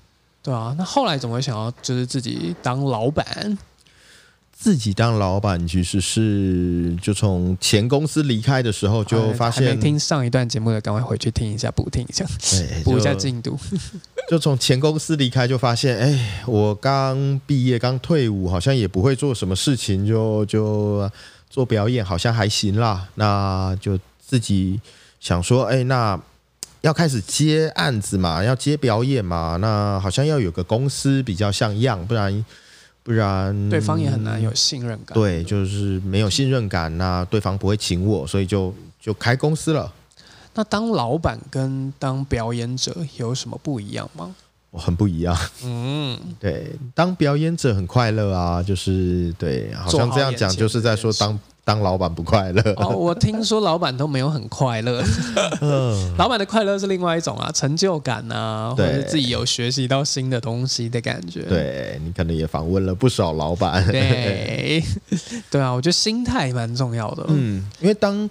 [0.42, 3.56] 对啊，那后来怎么会想要就是自己当老板？
[4.52, 9.76] 自己当老板其实是就从前公司离开的时候就发现。
[9.76, 12.26] 没听上一段节目的，赶快回去听一下，补听一下，
[12.82, 13.58] 补一下进度。
[14.28, 21.10] 就从前公司离开就发现，哎，我刚毕业刚退伍，好像也不会做什么事情，就就。
[21.48, 24.78] 做表演好像还行啦，那就自己
[25.20, 26.20] 想说，哎，那
[26.86, 32.44] 要开始接案子嘛，要接表演嘛，那好像要有个公司比较像样，不然
[33.02, 35.12] 不然对方也很难有信任感。
[35.12, 39.92] 对，就是没有信任感，那对方不会请我，所以就就开公司了。
[40.54, 44.32] 那当老板跟当表演者有什么不一样吗？
[44.70, 51.36] 我很不一样，嗯，对，当表演者很快乐啊，就是对，好像这样讲就是在说当
[51.66, 52.62] 当老板不快乐。
[52.76, 55.02] 哦，我听说老板都没有很快乐，
[56.16, 61.42] 老板的快乐是另外一种啊，成就感啊，或者自己有学习到新的东西的感觉。
[61.42, 64.80] 对你可能也访问了不少老板，对，
[65.50, 68.30] 对啊，我觉得心态蛮重要的，嗯，因为当。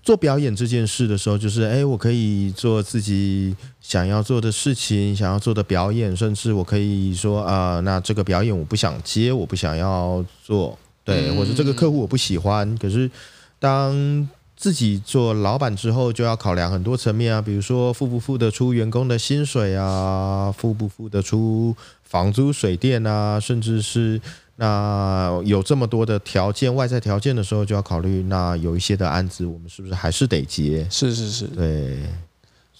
[0.00, 10.78] 做表演这件事的时候，就是哎，我可以做自己想要做的事情，想要做的表演，甚至我可以说啊，那这个表演我不想接，我不想要做，
[11.14, 12.76] 对，或者这个客户我不喜欢。
[12.78, 13.10] 可是
[13.58, 24.20] 当自己做老板之后，就要考量很多层面啊，比如说付不付得出员工的薪水啊，付不付得出房租、水电啊，甚至是。
[24.60, 28.24] 那有这么多的条件，外在条件的时候，就要考虑。
[28.24, 30.84] 那有一些的案子，我们是不是还是得接？
[30.90, 32.02] 是是是，对。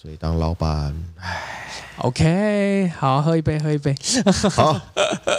[0.01, 3.93] 所以当老板，唉，OK，好，喝一杯，喝一杯。
[4.53, 4.81] 好。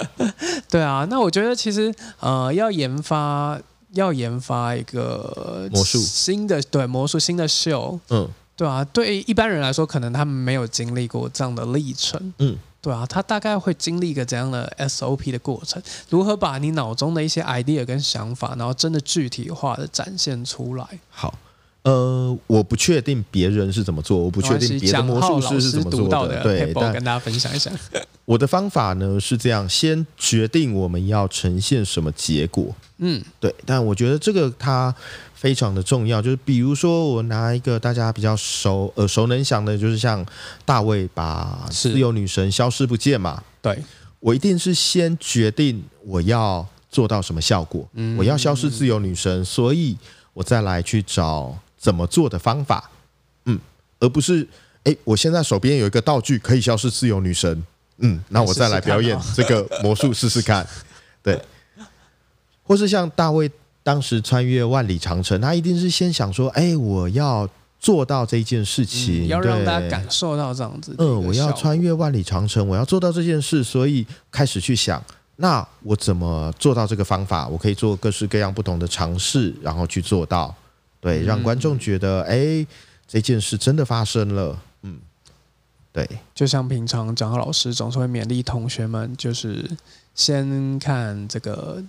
[0.69, 3.57] 对啊，那我觉得其实呃，要研发，
[3.91, 12.57] 要研发一个魔术新的，对魔术新的秀，嗯，对啊，对一般人来说，可能他们没有经历过这样的历程，嗯。
[12.81, 15.81] 对啊，他大概会经历一个怎样的 SOP 的过程？
[16.09, 20.85] 如何把你脑中的一些 idea 跟想法，然后真的具体化的展现出来？
[21.09, 21.33] 好，
[21.83, 26.41] 呃，我不确定别人是怎么做，我不确定别的魔术师是怎么做的。
[26.43, 27.71] 对，我跟大家分享一下。
[28.25, 32.75] 我的方法呢是这样：先决定我们要呈现什么结果。
[32.97, 33.53] 嗯，对。
[33.65, 34.93] 但我觉得这个它。
[35.39, 40.25] 非常的重要，就是比如说，我拿一个大家比较熟、耳熟能详的，就是像
[40.65, 43.41] 大卫把自由女神消失不见嘛。
[43.61, 43.81] 对，
[44.19, 49.97] 我一定是先决定我要做到什么效果，嗯我要消失自由女神，所以
[50.33, 52.91] 我再来去找怎么做的方法。
[53.45, 53.59] 嗯，
[53.99, 54.47] 而不是
[54.83, 57.63] 哎，我现在手边有一个道具可以消失自由女神，
[57.97, 60.67] 嗯，那我再来表演这个魔术试试看。
[61.23, 61.41] 对，
[62.63, 63.49] 或是像大卫。
[63.81, 70.93] 当时穿越万里长城，他一定是先想说：“哎，我要做到这件事情，要让大家感受到这样子。
[70.99, 75.01] 嗯，我要穿越万里长城，我要做到这件事，所以开始去想，
[75.37, 77.47] 那我怎么做到这个方法？
[77.47, 80.53] 我可以做各式各样不同的尝试，然后去做到，
[80.99, 82.65] 对，让观众觉得，哎，
[83.07, 84.61] 这件事真的发生了。
[84.83, 84.99] 嗯，
[85.91, 89.69] 对，就像平常讲老师总是会勉励同学们，就是
[90.13, 91.83] 先看这个。”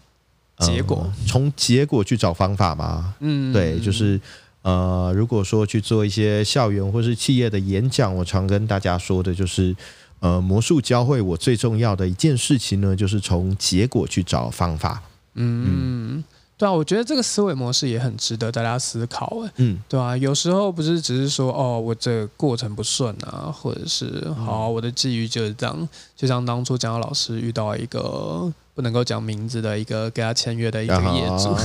[0.61, 4.21] 结果从结果去找方法嘛，嗯，对，就是
[4.61, 9.75] 呃，如果说去做一些校园或是企业的演讲，我常跟大家说的就是，
[10.19, 15.03] 呃，魔术教会我最重要的一件事情呢，就是从结果去找方法。
[15.33, 16.23] 嗯。
[16.61, 31.57] 对啊，我觉得这个思维模式也很值得大家思考哎，嗯，对啊，有时候不是只是说哦，我这过程不顺啊，或者是好，我的际遇就是这样，就像当初蒋老师遇到一个不能够讲名字的一个给他签约的一个业主，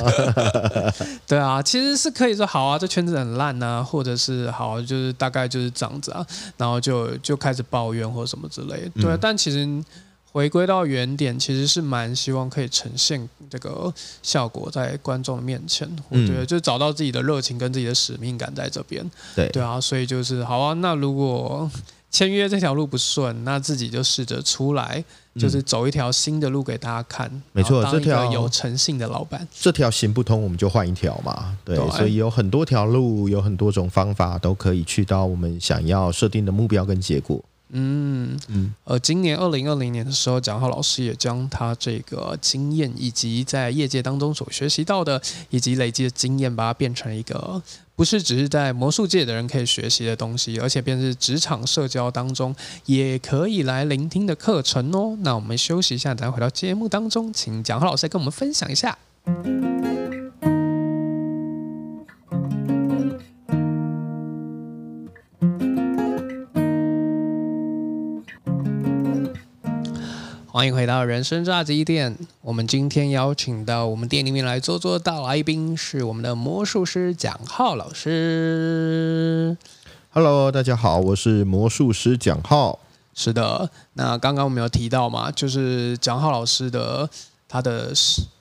[1.27, 9.84] 对啊，其实是可以说好啊，这圈子很烂啊，或者是好，就是大概就是这样子啊，然后就就开始抱怨或什么之类，对，但其实。
[10.36, 15.89] 回归到原点，其实是蛮希望可以呈现这个效果在观众的面前。
[16.10, 19.10] 我觉得就找到自己的热情跟自己的使命感在这边。
[19.34, 20.74] 对对啊，所以就是好啊。
[20.74, 21.71] 那如果
[22.12, 25.02] 签约这条路不顺，那自己就试着出来，
[25.39, 27.32] 就是走一条新的路给大家看。
[27.54, 31.58] 没错，这条有诚信的老板，这条行不通，我们就换一条嘛。
[31.63, 37.41] 对，所以有很多条路，有很多种方法，都可以去到我们想要设定的目标跟结果。
[37.77, 47.61] 嗯嗯，呃，今年二零二零年的时候，蒋浩老师也将他这个经验以及在业界当中所学习到的以及累积的经验，把它变成一个
[47.95, 55.17] 不是只是在魔术界的人可以学习的东西，而且便是职场社交当中也可以来聆听的课程哦。
[55.21, 58.97] 那我们休息一下，等下回到节目当中，请蒋浩老师跟我们分享一下。
[70.56, 72.18] 欢迎回到人生炸鸡店。
[72.39, 79.58] 我们今天邀请到我们店里面来坐坐大来宾是我们的魔术师蒋浩老师。
[80.12, 82.80] Hello，大家好，我是魔术师蒋浩。
[83.13, 87.10] 是的，那刚刚我们有提到嘛，就是蒋浩老师的。
[87.56, 87.94] 他的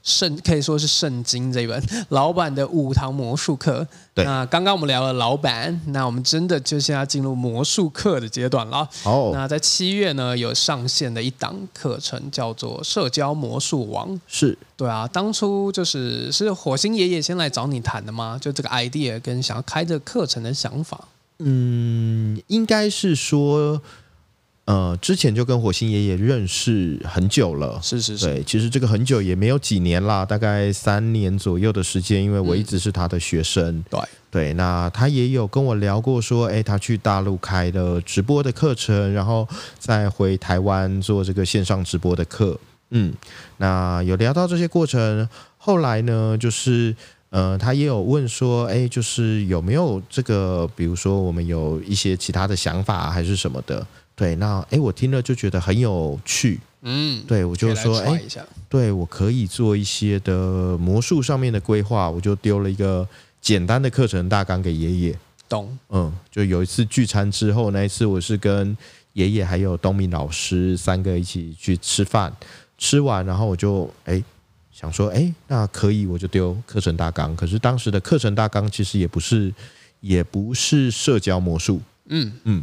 [0.03, 3.87] 圣可以说是圣经这一本老板的五堂魔术课。
[4.15, 8.89] 那刚刚我们聊了老板，那我们真的就现在进入魔术课的阶段了。
[9.05, 14.21] 哦，那在七月呢有上线的一档课程叫做社交魔术王。
[14.27, 18.37] 是对啊，当初就是是火星爷爷先来找你谈的吗？
[18.41, 21.07] 就这个 idea 跟想要开这个课程的想法。
[21.39, 23.81] 嗯，应该是说。
[24.67, 34.01] 呃，之前就跟火星爷爷认识很久了，是是是，对，其实这个很久也没有几年啦，大概三年左右的时间，因为我一直是他的学生，对。
[34.31, 39.47] 对，那他也有跟我聊过说，哎，他去大陆开的直播的课程，然后
[39.79, 42.59] 再回台湾做这个线上直播的课，
[42.91, 43.15] 嗯，
[43.59, 46.97] 那有聊到这些过程，后来呢，就是
[47.31, 53.87] 呃，他也有问说，哎，就是有没有这个，比如说我们有一些其他的想法还是什么的。
[54.17, 58.23] 对，那哎，我听了就觉得很有趣，嗯，对我就说，哎，
[58.69, 63.07] 对我可以做一些的魔术上面的规划，我就丢了一个
[63.41, 65.19] 简单的课程大纲给爷爷。
[65.49, 68.77] 懂，嗯，就有一次聚餐之后，那一次我是跟
[69.15, 72.33] 爷爷还有东明老师三个一起去吃饭，
[72.79, 74.23] 吃完然后我就哎
[74.73, 77.35] 想说，哎，那可以我就丢课程大纲。
[77.35, 79.53] 可是当时的课程大纲其实也不是
[80.01, 82.63] 也不是社交魔术，嗯嗯。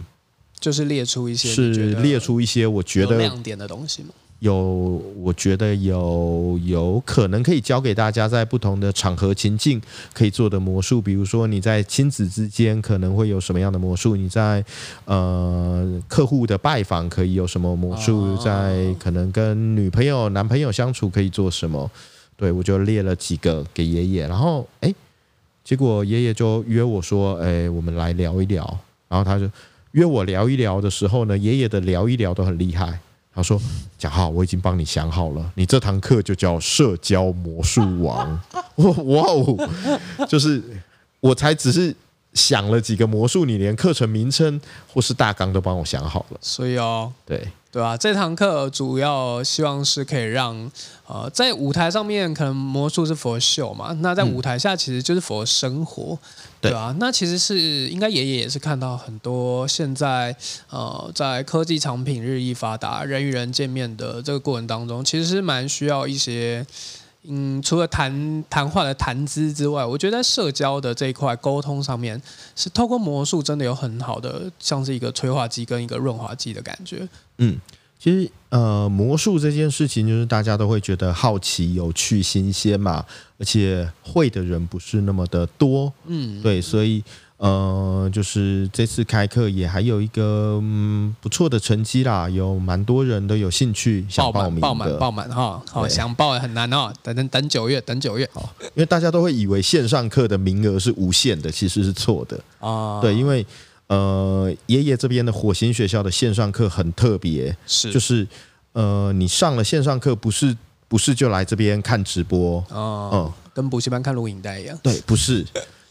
[0.61, 4.09] 就是列出一些是列出一些我觉得亮点的东西吗？
[4.39, 4.55] 有，
[5.17, 9.79] 我觉得有有可能可以教给大家在不同的场合情境
[10.13, 14.15] 可以做的魔术，比如说你在亲子之间可能会有什么样的魔术？
[14.15, 14.65] 你在
[15.05, 18.35] 呃客户的拜访可以有什么魔术？
[18.37, 21.89] 在可能跟女朋友男朋友相处可以做什么？
[22.35, 24.91] 对我就列了几个给爷爷，然后哎，
[25.63, 29.47] 结果爷爷就约我说，哎，我们来聊一聊，然后他就。
[29.91, 32.99] 约我聊一聊的时候呢，爷爷的聊一聊都很厉害。
[33.33, 33.57] 他说
[33.97, 38.39] ：“蒋浩，我已经帮你想好了，你这堂课就叫社交魔术王。
[38.75, 39.69] ”哇哦，
[40.27, 40.61] 就是
[41.21, 41.95] 我才只是
[42.33, 46.37] 想了几个魔术，你连课程名称或是大纲都帮我想好了。
[46.41, 47.47] 所以哦，对。
[47.71, 50.69] 对啊，这堂课主要希望是可以让
[51.07, 56.19] 呃，在舞台上面可能魔术是佛秀嘛，那在舞台下其实就是佛生活，
[56.59, 60.35] 对啊，那其实是应该爷爷也是看到很多现在
[60.69, 66.65] 呃，在科技产品日益发达，人与人见面的这个过程当中，其实是蛮需要一些。
[67.23, 72.21] 嗯，除了谈谈话的谈资之外，我觉得在社交的这一块沟通上面，
[72.55, 77.07] 是透过魔术真的有很好的，像是一个催化剂跟一个润滑剂的感觉。
[77.37, 77.59] 嗯，
[77.99, 83.05] 其实呃，魔术这件事情就是大家都会觉得好奇、有趣、新鲜嘛，
[83.37, 85.93] 而且会的人不是那么的多。
[86.05, 87.03] 嗯，对，所以。
[87.41, 103.43] 呃，就是这次开课也还有一个嗯不错的成绩啦，有蛮多人都有兴趣想报名的，爆满报满哈，好想报很难哦，等等等九月，等九月，好，因为大家都会以为线上课的名额是无限的，其实是错的啊，对，因为
[103.87, 108.27] 呃，爷爷这边的火星学校的线上课很特别，是就是
[108.73, 110.55] 呃，你上了线上课，不是
[110.87, 114.77] 不是就来这边看直播哦，嗯，跟补习班看录影带一样。
[114.83, 115.43] 对，不是，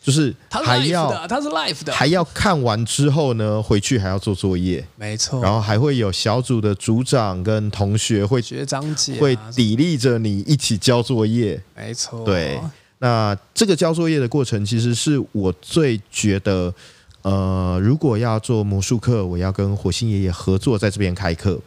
[0.02, 5.42] 就是还要他是 live 的，还要看完之后呢，回去还要做作业，没错。
[5.42, 12.24] 然后还会有小组的组长跟同学会学长姐会砥砺着你一起交作业，没错。
[12.24, 12.60] 对，
[12.98, 16.74] 那这个交作业的过程，其实是我最觉得。
[17.22, 21.60] 呃，如果要做魔术课，我要跟火星爷爷合作，在这边开课，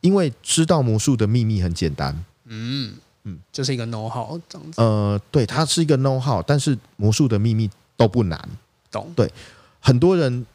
[0.00, 2.94] 因为知道魔术的秘密很简单，嗯
[3.24, 4.80] 嗯，就是一个 know how 这样子。
[4.80, 8.38] 呃，对，它是一个 know how，但是魔术的秘密都不难，
[8.90, 9.12] 懂？
[9.14, 9.30] 对，
[9.80, 10.46] 很多人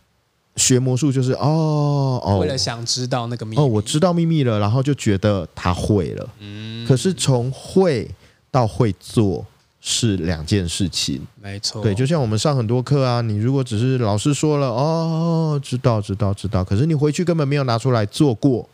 [0.55, 8.09] 学魔术就是哦哦，为了想知道那个秘密，哦，我知道秘密了，然后就觉得他会了，嗯，可是从会
[8.51, 9.45] 到会做。
[9.85, 11.83] 是两件事情，没错。
[11.83, 18.65] 对，就像我们上很多课啊，你如果只是老师说了哦，知道知道知道，可是你回去根本没有拿出来做过，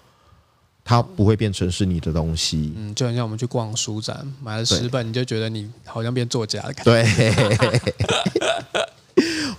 [0.89, 2.73] 它不会变成是你的东西。
[2.75, 6.91] 嗯，就很像我们去逛书展，买了十本，你就觉得你好像变作家的感觉。
[6.91, 7.05] 对。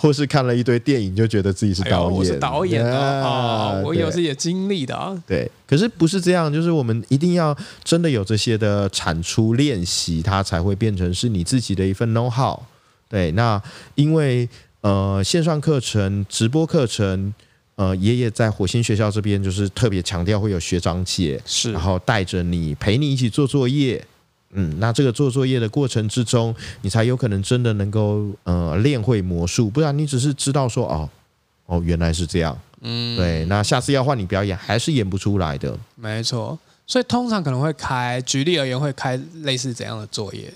[0.01, 3.81] 或是看了一堆电影，就觉得自己是导演，是导演啊！
[3.85, 5.17] 我有自己的经历的啊。
[5.25, 12.59] 对，可是不是这样，就是我们一定要真的有这些的产出练习，它才会变成是你自己的一份 know how。
[13.09, 13.63] 对，那
[13.95, 14.49] 因为
[14.81, 17.33] 呃线上课程、直播课程，
[17.81, 24.05] 呃爷爷在火星学校这边就是特别强调会有学长姐，是，然后带着你陪你一起做作业。
[24.53, 31.09] 嗯，那这个做作业的过程之中，你才有可能真的能够呃练会魔术，不然你只是知道说哦
[31.65, 35.75] 哦原来是这样，嗯，对，那下次要换你表演还是演不出来的。
[35.95, 40.53] 没错，所以通常可能会开，举例而言会开类似怎样的作业？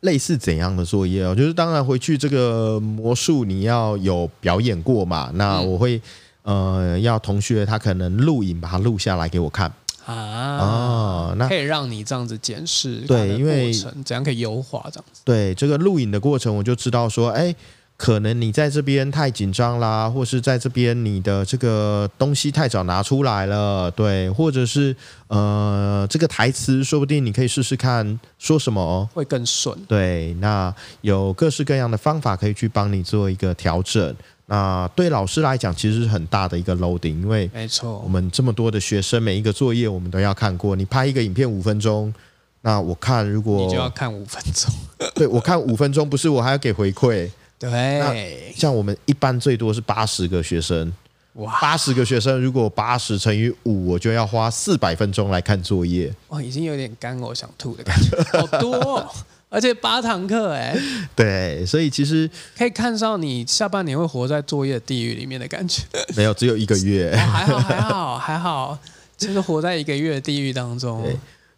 [0.00, 1.34] 类似怎样的作业哦？
[1.34, 5.98] 就是当然回去这个魔术你要有表演过嘛，那我会
[6.42, 9.72] 呃要同学他可能录影把它录下来给我看。
[10.04, 15.22] 啊那可以让你这样子检视对，因为怎样可以优化这样子。
[15.24, 17.54] 对这个录影的过程，我就知道说，哎，
[17.96, 24.94] 可能你在这边太紧张啦，或是在这边你的这个东西太早拿出来了，对，或者是
[25.28, 29.78] 呃，这个台词说不定你可以试试看说什么会更顺。
[29.86, 34.12] 对，那有各式各样的方法可以去帮你做一个调整。
[34.52, 40.76] 那对老师来讲，其实是很大的一个 loading，因为没错，我们这么多的学生，每一个作业我们都要看过。
[40.76, 42.12] 你拍一个影片五分钟，
[42.60, 44.70] 那我看如果你就要看五分钟，
[45.16, 47.30] 对我看五分钟，不是我还要给回馈。
[47.58, 50.92] 对，像我们一般最多是八十个学生，
[51.36, 56.12] 哇，八十个学生，如果八十乘以五，我就要花四百分钟来看作业。
[56.28, 59.10] 哇，已经有点干呕想吐的感觉，好多。
[59.52, 60.74] 而且八堂课哎，
[61.14, 65.82] 对，所以其实可以看到你下半年会活在作业地狱里面的感觉。
[66.16, 68.78] 没有，只有一个月，还好还好还好，
[69.18, 71.06] 就是活在一个月的地狱当中。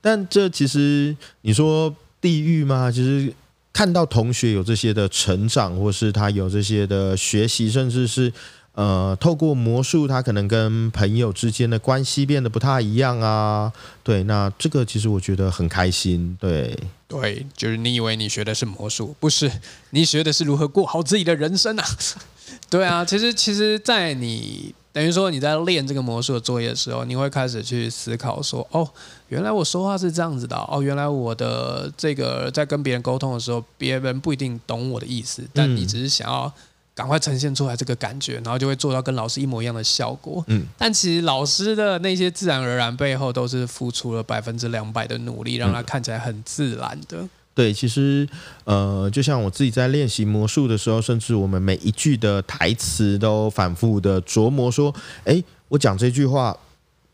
[0.00, 2.90] 但这其实你说地狱吗？
[2.90, 3.32] 其实
[3.72, 8.32] 看到同学有这些的成长，或是他有这些的学习，甚至是。
[8.74, 13.72] 呃，透过魔术，他可能跟朋友之间的关系变得不太一样啊。
[14.02, 16.36] 对，那这个其实我觉得很开心。
[16.40, 19.48] 对，对，就是你以为你学的是魔术，不是，
[19.90, 21.84] 你学的是如何过好自己的人生啊。
[22.68, 28.88] 对啊，其实，其实，在你等于说你在练这个魔术的作业的时候，你会开始去思考说，哦，
[29.28, 36.52] 原来我说话是这样子的，哦，原来我的这个在跟别人沟通的时候，别人不一定懂我的意思，但你只是想要。
[36.94, 40.44] 赶快呈现出来这个感觉，然后就会做到跟老师一模一样的效果。
[40.46, 47.28] 嗯，但其实老师的那些自然而然背后，都是付出了百分之两百的努力，让他看起来很自然的。
[47.52, 48.28] 对，其实
[48.64, 56.56] 呃，就像我自己在练习魔术的时候，甚至我们每一句的台词都反复的琢磨，说：哎，我讲这句话，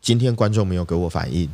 [0.01, 1.49] 今天观众没有给我反应，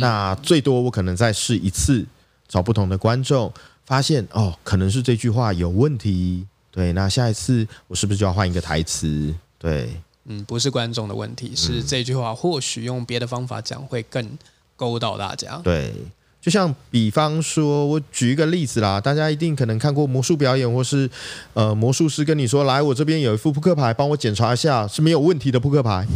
[0.00, 2.04] 那最多我可能再试一次，
[2.48, 3.52] 找不同的观众，
[3.84, 6.46] 发现哦，可能是这句话有问题。
[6.76, 9.34] 对，那下一次我是不是就要换一个台词？
[9.58, 9.88] 对，
[10.26, 14.36] 嗯，不是观众的问题，是这句话或许用别的方法讲会更
[14.76, 15.58] 勾到大家。
[15.64, 15.90] 对，
[16.38, 21.08] 就像比方说，我举一个例子啦，大家一定可能看过魔术表演，或是
[21.54, 26.06] 呃，魔术师跟你说：“来，我这边有一副扑克牌，帮我检查一下是没有问题的扑克牌。”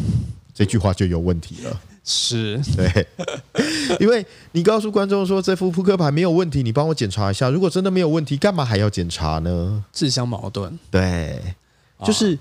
[0.52, 1.80] 这句话就有问题了。
[2.04, 3.06] 是对，
[4.00, 7.50] 因为你告诉观众说这副扑克牌没有问题，你帮我检查一下。
[7.50, 9.84] 如果真的没有问题，干嘛还要检查呢？
[9.92, 10.78] 自相矛盾。
[10.90, 11.38] 对，
[12.02, 12.38] 就是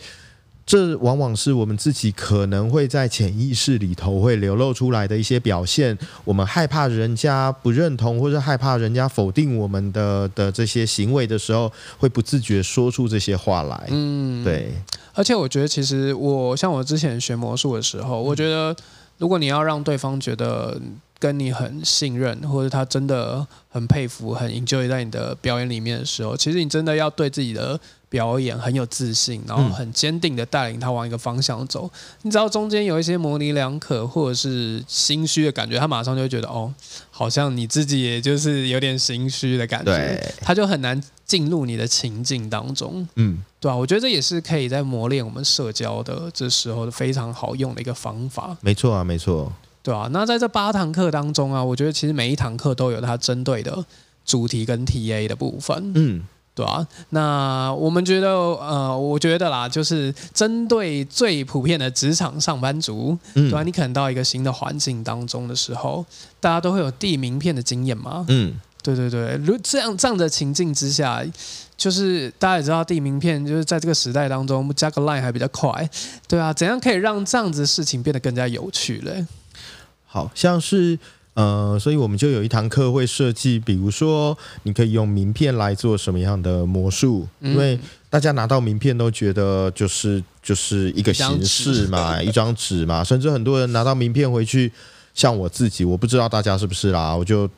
[0.65, 5.97] 这往往是我们自己可能会在潜意识里头会流露出来的一些表现。
[6.23, 13.87] 我们害怕人家不认同，或者害怕人家否定我们的的这些行为的时候，会不自觉说出这些话来。
[13.89, 14.71] 嗯，对。
[15.13, 18.73] 而且我觉得，其实我像我之前学魔术的时候，我觉得
[19.19, 20.81] 如果你要让对方觉得。
[21.21, 31.91] 跟你很信任，或者他真的很佩服、很 enjoy 在你的表演里面的时候，其实你真的要对自己的表演很有自信，然后很坚定的带领他往一个方向走。
[32.21, 36.73] 你只要中间有一些模棱两可或者是心虚的感觉，他马上就会觉得哦，
[37.11, 43.05] 好像你自己也就是有点心虚的感觉，他就很难进入你的情境当中。
[43.15, 48.55] 嗯，对啊，我觉得这也是可以在磨练我们社交的这时候非常好用的一个方法。
[48.61, 49.51] 没错啊，没错。
[49.83, 53.83] 对啊，那在这八堂课当中啊，我觉得其实每一堂课都有它针对的
[54.25, 55.91] 主题跟 TA 的部分。
[55.95, 56.21] 嗯，
[56.53, 56.85] 对啊。
[57.09, 63.63] 那我们觉得，呃，我觉得啦，就是针对最普遍的职场上班族，对吧？
[63.63, 66.05] 你可能到一个新的环境当中的时候，
[66.39, 68.25] 大家都会有递名片的经验嘛。
[68.27, 68.53] 嗯，
[68.83, 69.37] 对对对。
[69.43, 71.23] 如这样这样的情境之下，
[71.79, 75.89] 就是大家也知道递名片，就是在这个时代当中加个 line 还比较快。
[76.27, 79.25] 对啊，怎样可以让这样子的事情变得更加有趣嘞？
[80.05, 80.99] 好像是
[81.35, 94.69] 呃，所以我们就有一堂课会设计，比如说你可以用名片来做什么样的魔术，因为大家拿到名片都觉得就是就是一个形式嘛，一张纸嘛，甚至很多人拿到名片回去，
[95.13, 97.49] 像我自己，我不知道大家是不是啦，我就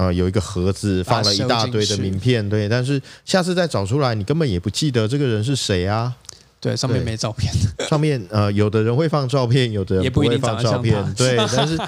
[0.00, 6.14] 呃有一个盒子放了一大堆的名片，对，但是下次再找出来，你根本也不记得这个人是谁啊。
[6.62, 7.50] 对，上面没照片。
[7.88, 11.14] 上面呃，有的人会放照片，有的人不会放照片。
[11.14, 11.78] 对， 但是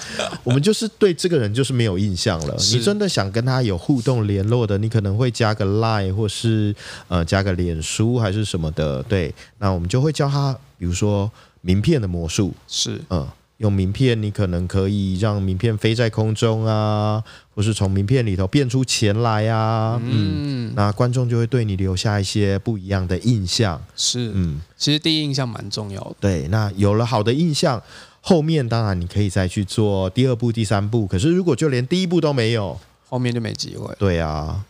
[0.43, 2.57] 我们就是对这个人就是没有印象了。
[2.73, 6.75] 你真的想跟他有互动联络的，你可能会加个 Line 或是
[7.09, 9.03] 呃加个脸书还是什么的。
[9.03, 12.55] 对，那我们就会教他，比如说名片的魔术。
[12.67, 13.29] 是，嗯。
[13.63, 17.23] 用名片，你可能可以让名片飞在空中啊，
[17.55, 20.01] 或是从名片里头变出钱来啊。
[20.05, 23.81] 嗯，那观众就会对你留下一些不一样的印象。
[23.95, 26.17] 是，嗯，其实第一印象蛮重要的。
[26.21, 27.81] 对，那有了好的印象，
[28.21, 31.07] 后面当然你可以再去做第二步、第三步。
[31.07, 32.77] 可是如果就连第一步都没有，
[33.09, 33.95] 后面就没机会。
[33.97, 34.65] 对啊，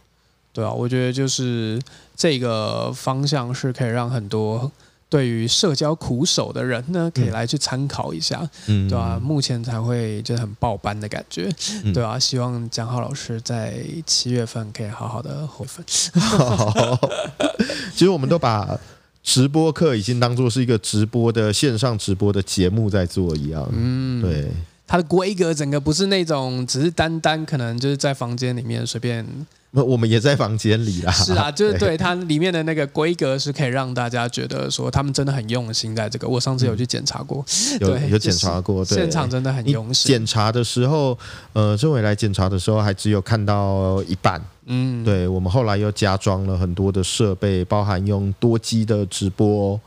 [0.52, 1.80] 对啊，我觉得就是
[2.14, 4.70] 这个方向是可以让很多。
[5.12, 9.20] 对于社交苦手的人呢，可以来去参考一下，对吧？
[9.22, 11.50] 目前才会就是很爆班的感觉，
[11.92, 12.18] 对吧？
[12.18, 13.74] 希望蒋浩老师在
[14.06, 15.84] 七月份可以好好的回粉。
[17.92, 18.80] 其实我们都把
[19.22, 24.50] 直播课已经当做是一个直播的线上直播的节目在做一样，嗯，对。
[24.86, 29.26] 它的规格整个不是那种只是单单可能就是在房间里面随便。
[29.74, 31.10] 那我们也在房间里啦。
[31.10, 36.28] 是啊， 就是对它里面的那个规格是可以让大家觉得说他们真的很用心在这个。
[36.28, 37.42] 我上次有去检查过，
[37.80, 40.08] 有有检查过，对现场真的很用心。
[40.08, 41.18] 检查的时候，
[41.54, 44.38] 呃，政委来检查的时候还只有看到一半。
[44.66, 49.80] 嗯，对我们后来又加装了很多的设备，包含用多机的直播，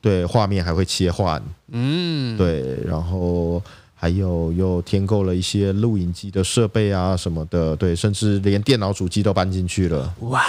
[0.00, 1.40] 对，画面还会切换。
[1.70, 3.62] 嗯，对，然后。
[4.00, 10.14] 还有又添购了一些录影机的设备啊什么的，对，甚至连电脑主机都搬进去了。
[10.20, 10.40] 哇，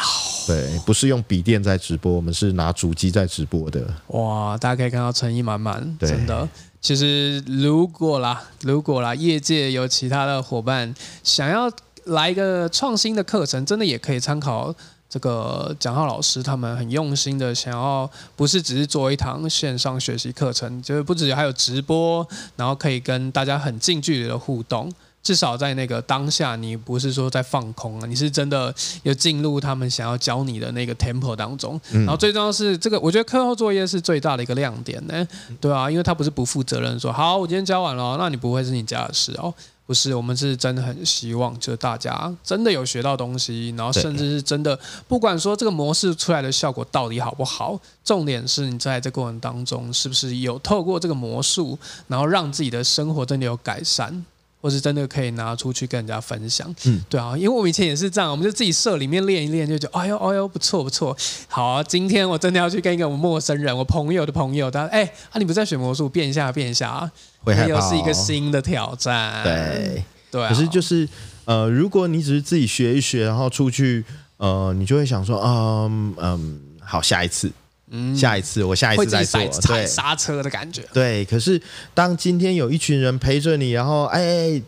[0.45, 3.91] 对，不是用笔电在直播，我们是拿主机在直播的。
[4.09, 6.47] 哇，大家可以看到诚意满满，真的。
[6.79, 10.93] 其实如果啦，如果啦，业界有其他的伙伴
[11.23, 11.69] 想要
[12.05, 14.75] 来一个创新的课程，真的也可以参考。
[15.10, 24.91] 这个蒋浩老师他们很用心的想要，不是只是做一堂线上学习课程，就是不止还有直播，然后可以跟大家很近距离的互动。
[25.22, 31.80] 至少在那个当下，你不是说在放空啊，你是真的有进入他们想要教你的那个 temple 当中。
[31.91, 35.28] 然后最重要是这个，我觉得课后作业是最大的一个亮点呢，
[35.60, 39.53] 对啊，因为他不是不负责任说好，我今天教完了，那你不会是你家的事哦。
[39.89, 47.75] 不是，我们是真的很希望，就是大家真的有学到东西，然后甚至是真的，不管说这个模式出来的效果到底好不好，
[48.05, 51.75] 重点是你在这过程当中是不是有透过这个魔术，
[52.05, 54.23] 然后让自己的生活真的有改善，
[54.61, 56.71] 或是真的可以拿出去跟人家分享。
[56.85, 61.17] 嗯，对啊，因为我们以前也是这样，我们就自己社里面练一练，就觉得哎呦哎呦不错不错。
[61.47, 67.11] 好啊，今天我真的要去跟一个我陌生人，我朋友的朋友，他哎啊，你不在学魔术，变一下变一下啊。
[67.43, 69.43] 会害怕，又是一个新的挑战。
[69.43, 71.07] 对对，可是就是
[71.45, 74.03] 呃，如果你只是自己学一学，然后出去，
[74.37, 77.51] 呃，你就会想说，嗯嗯，好，下一次，
[77.89, 80.83] 嗯，下一次，我下一次再做，踩刹车的感觉。
[80.93, 81.59] 对，可是
[81.93, 84.61] 当今天有一群人陪着你，然后哎，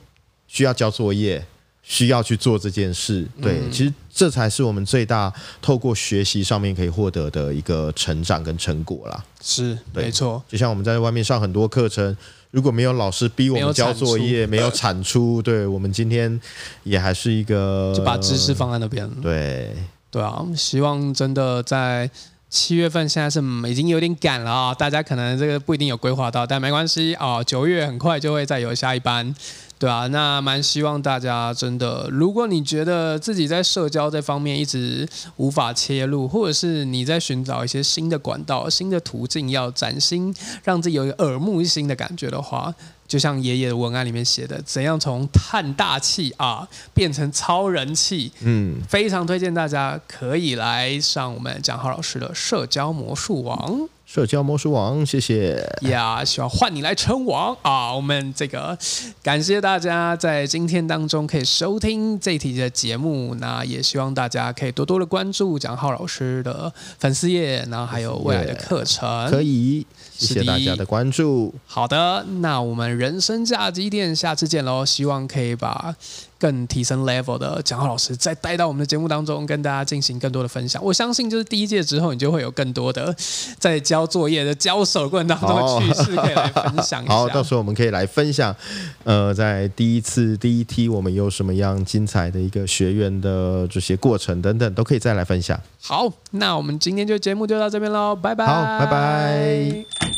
[0.47, 1.45] 需要交作业，
[1.83, 3.27] 需要去做这件事。
[3.39, 9.23] 对，其实这才是我们最大透过学习上面可以获得的一个成长跟成果啦。
[9.39, 10.43] 是，没错。
[10.49, 12.17] 就像我们在外面上很多课程，
[12.51, 16.39] 如果没有老师逼我们交作业， 没有产出，对我们今天
[16.83, 19.09] 也还是一个就把知识放在那边。
[19.21, 19.75] 对，
[20.09, 22.09] 对啊，希望真的在。
[22.53, 29.33] 七月份现在是已经有点赶了啊，大家可能这个不一定有规划到，但没关系啊，九月很快就会再有下一班，
[29.81, 40.31] 对啊，那蛮希望大家真的，如果你觉得自己在社交这方面一直无法切入，或者是你在寻找一些新的管道、新的途径，要崭新，
[40.63, 42.71] 让自己有一个耳目一新的感觉的话。
[43.07, 48.31] 就像爷爷的文案里面写的，怎样从叹大气啊变成超人气？
[48.41, 53.89] 嗯，非常推荐大家可以来上我们蒋浩老师的社交魔术王。
[54.13, 56.21] 社交魔术王，谢谢呀！
[56.21, 57.95] 希望换你来称王啊！
[57.95, 58.77] 我们这个
[59.23, 69.87] 感谢大家在今天当中可以收听这一题的节目，那也希望大家可以多多的关注蒋浩老师的粉丝页，然后还有未来的课程，可以。
[70.17, 71.55] 谢谢大家的关注。
[71.65, 74.85] 好的，那我们人生价值店下次见喽！
[74.85, 75.95] 希望可以把
[76.41, 80.83] 更提升 level 的蒋浩老师再带到我们的节目当中，跟大家进行更多的分享。
[80.83, 83.15] 我相信，就是第一届之后，你就会有更多的
[83.59, 87.05] 在交作业的交手过程当中的趣事可以来分享。
[87.07, 88.55] 好，到时候我们可以来分享，
[89.03, 95.59] 呃，在第一次第一梯我们有什么样精彩的一个学员的这些过程等等，都可以再来分享。
[95.79, 98.47] 好，那我们今天就节目就到这边喽，拜拜。
[98.47, 100.10] 好，拜拜。